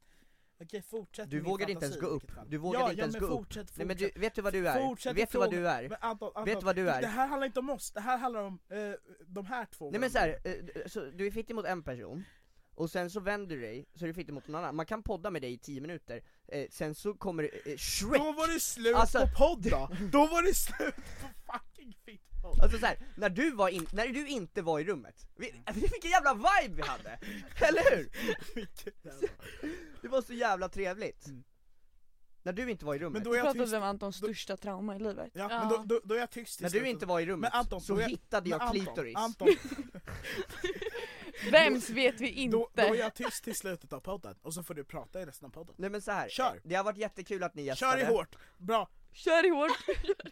Okej, 0.62 0.82
fortsätt 0.82 1.30
Du 1.30 1.40
vågade 1.40 1.72
inte 1.72 1.86
ens 1.86 2.00
gå 2.00 2.08
upp, 2.08 2.32
du 2.48 2.58
vågade 2.58 2.84
ja, 2.84 2.90
inte 2.90 3.02
ja, 3.02 3.04
ens 3.04 3.20
gå 3.20 3.26
upp 3.26 3.32
fortsätt, 3.32 3.78
Nej 3.78 3.88
men 3.88 3.98
fortsätt. 3.98 4.14
du, 4.14 4.20
vet 4.20 4.36
du 4.36 4.42
vad 4.42 4.54
du 4.54 4.68
är? 4.68 4.88
Fortsätt 4.88 5.18
vet 5.18 5.32
du 5.32 5.38
vad 5.38 5.52
du 5.52 5.68
är? 5.68 5.90
Men 5.90 5.98
Anton, 6.02 6.28
Anton, 6.28 6.46
Vet 6.46 6.60
du 6.60 6.66
vad 6.66 6.76
du 6.76 6.90
är? 6.90 7.02
Det 7.02 7.08
här 7.08 7.28
handlar 7.28 7.46
inte 7.46 7.60
om 7.60 7.70
oss, 7.70 7.92
det 7.92 8.00
här 8.00 8.18
handlar 8.18 8.42
om 8.42 8.60
eh, 8.70 8.78
de 9.28 9.46
här 9.46 9.66
två 9.66 9.92
Nej 9.92 10.00
men 10.00 10.10
såhär, 10.10 10.40
eh, 10.44 10.54
så 10.86 11.00
du 11.00 11.28
är 11.28 11.32
fittig 11.32 11.56
mot 11.56 11.66
en 11.66 11.84
person, 11.84 12.24
och 12.76 12.90
sen 12.92 13.10
så 13.10 13.20
vänder 13.20 13.56
du 13.56 13.62
dig, 13.62 13.86
så 13.96 14.06
är 14.06 14.08
du 14.08 14.14
fittig 14.14 14.34
mot 14.34 14.48
någon 14.48 14.56
annan, 14.64 14.76
man 14.76 14.86
kan 14.86 15.04
podda 15.04 15.32
med 15.32 15.42
dig 15.42 15.54
i 15.54 15.58
10 15.58 15.82
minuter, 15.82 16.22
eh, 16.48 16.66
sen 16.72 16.96
så 16.96 17.14
kommer 17.14 17.44
eh, 17.44 17.78
Shrek 17.78 18.18
Då 18.22 18.32
var 18.32 18.54
det 18.54 18.60
slut 18.60 18.96
Alltså- 18.96 19.20
på 19.20 19.28
podd 19.38 19.62
då! 19.72 19.90
Då 20.12 20.28
var 20.28 20.42
det 20.42 20.54
slut 20.54 20.96
på 20.96 21.28
fucking 21.54 21.98
fittpodd! 22.06 22.60
Alltså 22.62 22.78
såhär, 22.80 22.98
när 23.18 23.30
du 23.30 23.52
var 23.52 23.70
in, 23.70 23.88
när 23.94 24.08
du 24.08 24.28
inte 24.28 24.62
var 24.62 24.80
i 24.80 24.84
rummet, 24.84 25.28
vi, 25.36 25.64
vilken 25.74 26.12
jävla 26.12 26.34
vibe 26.34 26.76
vi 26.76 26.82
hade! 26.82 27.10
Eller 27.68 27.96
hur? 27.96 28.10
Det 30.02 30.08
var 30.08 30.22
så 30.22 30.34
jävla 30.34 30.70
trevligt 30.70 31.26
Mm. 31.28 31.44
När 32.44 32.54
du 32.54 32.72
inte 32.72 32.86
var 32.86 32.96
i 32.96 33.00
rummet, 33.00 33.14
Men 33.14 33.24
då 33.24 33.36
jag 33.36 33.44
pratade 33.44 33.64
tyst, 33.66 33.76
om 33.76 33.84
Antons 33.84 34.16
största 34.16 34.58
trauma 34.58 34.96
i 34.96 35.00
livet. 35.00 35.32
ja, 35.34 35.48
Ja. 35.50 35.60
men 35.60 35.70
då, 35.70 35.84
då, 35.96 36.02
då 36.04 36.16
är 36.16 36.20
jag 36.20 36.30
tyst 36.32 36.62
när 36.62 36.70
du 36.70 36.88
inte 36.88 37.06
var 37.06 37.20
i 37.20 37.26
rummet, 37.26 37.50
Men 37.54 37.60
Anton, 37.60 37.82
så 37.82 37.96
då 37.96 38.02
jag- 38.02 38.10
hittade 38.10 38.50
jag 38.50 38.58
Men 38.60 38.68
Anton, 38.68 38.86
klitoris 38.86 39.16
Anton, 39.16 39.48
Vems 41.52 41.90
vet 41.90 42.22
vi 42.22 42.30
inte? 42.30 42.58
då, 42.58 42.70
då 42.74 42.82
är 42.82 42.96
jag 42.96 43.14
tyst 43.14 43.44
till 43.44 43.56
slutet 43.56 43.94
av 43.94 44.00
podden, 44.00 44.36
och 44.42 44.54
så 44.54 44.64
får 44.64 44.74
du 44.74 44.84
prata 44.84 45.22
i 45.22 45.26
resten 45.26 45.46
av 45.46 45.50
podden 45.50 45.76
Nej 45.78 45.90
men 45.90 46.02
så 46.02 46.12
här, 46.12 46.30
Kör. 46.30 46.62
det 46.64 46.76
har 46.76 46.84
varit 46.84 46.98
jättekul 46.98 47.44
att 47.44 47.56
ni 47.56 47.62
gästade 47.62 48.02
Kör 48.02 48.12
i 48.12 48.14
hårt, 48.16 48.36
bra! 48.58 48.90
Kör 49.14 49.56
hårt! 49.56 49.78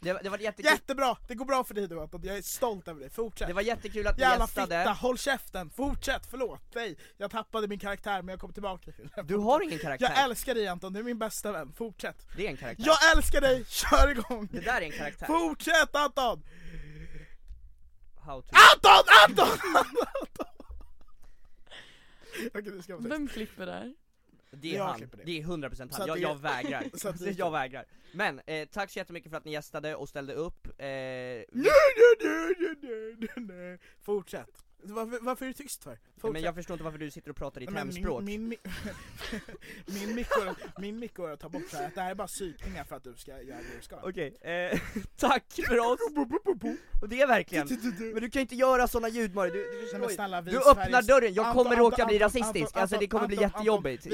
Det, 0.01 0.13
var- 0.13 0.23
det 0.23 0.29
var 0.29 0.37
jättekul, 0.37 0.71
Jättebra! 0.71 1.17
Det 1.27 1.35
går 1.35 1.45
bra 1.45 1.63
för 1.63 1.73
dig 1.73 1.87
nu 1.87 1.99
Anton, 1.99 2.21
jag 2.23 2.37
är 2.37 2.41
stolt 2.41 2.87
över 2.87 2.99
dig, 2.99 3.09
fortsätt! 3.09 3.47
det 3.47 3.53
var 3.53 3.61
jättekul 3.61 4.07
att 4.07 4.17
ni 4.17 4.21
Jävla 4.21 4.43
gästade. 4.45 4.79
fitta, 4.81 4.91
håll 4.93 5.17
käften! 5.17 5.69
Fortsätt, 5.69 6.25
förlåt 6.29 6.71
dig! 6.73 6.97
Jag 7.17 7.31
tappade 7.31 7.67
min 7.67 7.79
karaktär 7.79 8.21
men 8.21 8.27
jag 8.33 8.39
kommer 8.39 8.53
tillbaka 8.53 8.91
Du 9.23 9.37
har 9.37 9.61
ingen 9.61 9.79
karaktär. 9.79 10.11
Jag 10.15 10.23
älskar 10.23 10.55
dig 10.55 10.67
Anton, 10.67 10.93
du 10.93 10.99
är 10.99 11.03
min 11.03 11.19
bästa 11.19 11.51
vän, 11.51 11.73
fortsätt! 11.73 12.27
Det 12.37 12.45
är 12.45 12.49
en 12.49 12.57
karaktär. 12.57 12.83
Jag 12.85 13.17
älskar 13.17 13.41
dig, 13.41 13.65
kör 13.65 14.11
igång! 14.11 14.47
Det 14.51 14.59
där 14.59 14.81
är 14.81 14.85
en 14.85 14.91
karaktär. 14.91 15.25
Fortsätt 15.25 15.95
Anton! 15.95 16.43
How 18.25 18.41
to... 18.41 18.47
Anton! 18.73 19.03
Anton! 19.27 19.47
Anton! 20.21 20.45
Nu 22.63 22.81
ska 22.81 22.97
Vem 22.97 23.27
klipper 23.27 23.65
där? 23.65 23.93
Det 24.51 24.71
är 24.73 24.77
Jag 24.77 24.83
han, 24.85 24.99
det. 24.99 25.23
det 25.25 25.39
är 25.39 25.43
100% 25.43 25.89
Så 25.91 25.97
han, 25.97 26.07
jag, 26.07 26.17
det- 26.17 26.21
jag 26.21 26.35
vägrar. 26.39 26.83
det- 27.25 27.31
jag 27.39 27.51
vägrar. 27.51 27.85
Men, 28.11 28.41
eh, 28.45 28.67
tack 28.67 28.91
så 28.91 28.99
jättemycket 28.99 29.29
för 29.31 29.37
att 29.37 29.45
ni 29.45 29.51
gästade 29.51 29.95
och 29.95 30.09
ställde 30.09 30.33
upp. 30.33 30.67
Eh, 30.67 30.85
Nej, 30.85 31.45
nej, 31.51 31.71
nej, 32.23 32.53
nej, 32.59 32.75
nej, 32.81 33.15
nej, 33.35 33.57
nej. 33.57 33.79
Fortsätt! 34.01 34.65
Varför, 34.85 35.19
varför 35.21 35.45
är 35.45 35.47
du 35.47 35.53
tyst 35.53 35.83
för? 35.83 35.99
Fortsätt. 36.17 36.33
men 36.33 36.41
jag 36.41 36.55
förstår 36.55 36.73
inte 36.73 36.83
varför 36.83 36.97
du 36.99 37.11
sitter 37.11 37.29
och 37.29 37.35
pratar 37.35 37.59
ditt 37.59 37.69
Men 37.69 37.77
hemspråk. 37.77 38.23
Min, 38.23 38.47
min, 38.47 38.59
min, 39.85 40.15
mick 40.15 40.27
min 40.77 40.99
mick 40.99 41.13
går 41.13 41.31
att 41.31 41.39
ta 41.39 41.49
bort 41.49 41.73
här, 41.73 41.91
det 41.95 42.01
här 42.01 42.11
är 42.11 42.15
bara 42.15 42.27
psykningar 42.27 42.83
för 42.83 42.95
att 42.95 43.03
du 43.03 43.15
ska 43.15 43.31
göra 43.31 43.57
det 43.57 43.75
du 43.77 43.81
ska. 43.81 43.95
Okej, 44.03 44.37
eh, 44.41 44.79
tack 45.17 45.59
för 45.67 45.79
oss! 45.79 45.99
Och 47.01 47.09
det 47.09 47.21
är 47.21 47.27
verkligen, 47.27 47.67
men 48.13 48.21
du 48.21 48.29
kan 48.29 48.41
inte 48.41 48.55
göra 48.55 48.87
såna 48.87 49.09
ljud 49.09 49.35
Mario, 49.35 49.51
du, 49.51 49.63
du, 49.91 49.97
Nej, 49.97 50.09
ju. 50.09 50.15
snälla, 50.15 50.41
du 50.41 50.57
öppnar 50.57 50.85
Sveriges- 50.85 51.07
dörren, 51.07 51.33
jag 51.33 51.53
kommer 51.53 51.71
Anton, 51.71 51.85
råka 51.85 52.05
bli 52.05 52.19
rasistisk, 52.19 52.77
alltså 52.77 52.97
det 52.97 53.07
kommer 53.07 53.27
bli 53.27 53.37
jättejobbigt. 53.41 54.07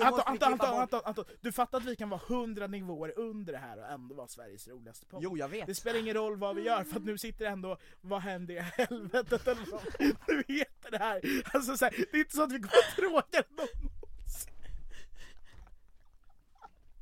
Anton, 0.00 0.20
Anton, 0.26 0.52
Anton. 0.80 1.00
Anton, 1.04 1.24
du 1.40 1.52
fattar 1.52 1.78
att 1.78 1.84
vi 1.84 1.96
kan 1.96 2.08
vara 2.10 2.20
hundra 2.28 2.66
nivåer 2.66 3.12
under 3.18 3.52
det 3.52 3.58
här 3.58 3.78
och 3.78 3.90
ändå 3.90 4.14
vara 4.14 4.28
Sveriges 4.28 4.68
roligaste 4.68 5.06
podd? 5.06 5.22
Jo 5.22 5.36
jag 5.38 5.48
vet. 5.48 5.66
Det 5.66 5.74
spelar 5.74 5.98
ingen 5.98 6.14
roll 6.14 6.36
vad 6.36 6.56
vi 6.56 6.62
gör 6.62 6.84
för 6.84 6.96
att 6.96 7.04
nu 7.04 7.18
sitter 7.18 7.44
ändå, 7.44 7.78
vad 8.00 8.20
händer 8.20 8.54
i 8.54 8.58
helvetet 8.58 9.48
eller 9.48 9.64
så. 9.64 9.80
Du 10.26 10.36
vet 10.48 10.90
det 10.90 10.98
här, 10.98 11.20
alltså 11.54 11.76
så 11.76 11.84
här, 11.84 11.94
det 12.10 12.16
är 12.16 12.20
inte 12.20 12.36
så 12.36 12.42
att 12.42 12.52
vi 12.52 12.58
kommer 12.58 12.78
att 12.88 12.96
tråka 12.96 13.42
någon 13.56 13.68
någonsin. 13.82 14.52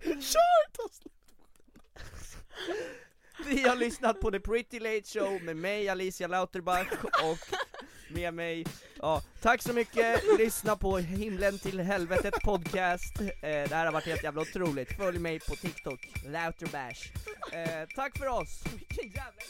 Kör! 0.05 0.71
Ta 0.73 0.89
slut. 0.93 1.13
Vi 3.47 3.63
har 3.69 3.77
lyssnat 3.77 4.21
på 4.21 4.31
The 4.31 4.41
Pretty 4.41 4.81
Late 4.81 5.03
Show 5.05 5.43
med 5.43 5.57
mig 5.57 5.89
Alicia 5.89 6.27
Lauterbach 6.27 6.89
och 7.23 7.39
med 8.11 8.35
mig, 8.35 8.67
ja, 8.97 9.23
tack 9.43 9.63
så 9.63 9.73
mycket, 9.73 10.21
lyssna 10.39 10.77
på 10.77 10.99
Himlen 10.99 11.59
till 11.59 11.81
Helvetet 11.81 12.35
podcast, 12.45 13.21
eh, 13.21 13.29
det 13.41 13.75
här 13.75 13.85
har 13.85 13.93
varit 13.93 14.07
helt 14.07 14.25
jävla 14.25 14.43
otroligt, 14.43 14.97
följ 14.97 15.19
mig 15.19 15.41
på 15.41 15.57
TikTok, 15.57 16.09
Lauterbash. 16.25 17.13
Eh, 17.53 17.89
tack 17.95 18.19
för 18.19 18.27
oss, 18.27 18.63
vilken 18.73 19.09
jävla 19.09 19.43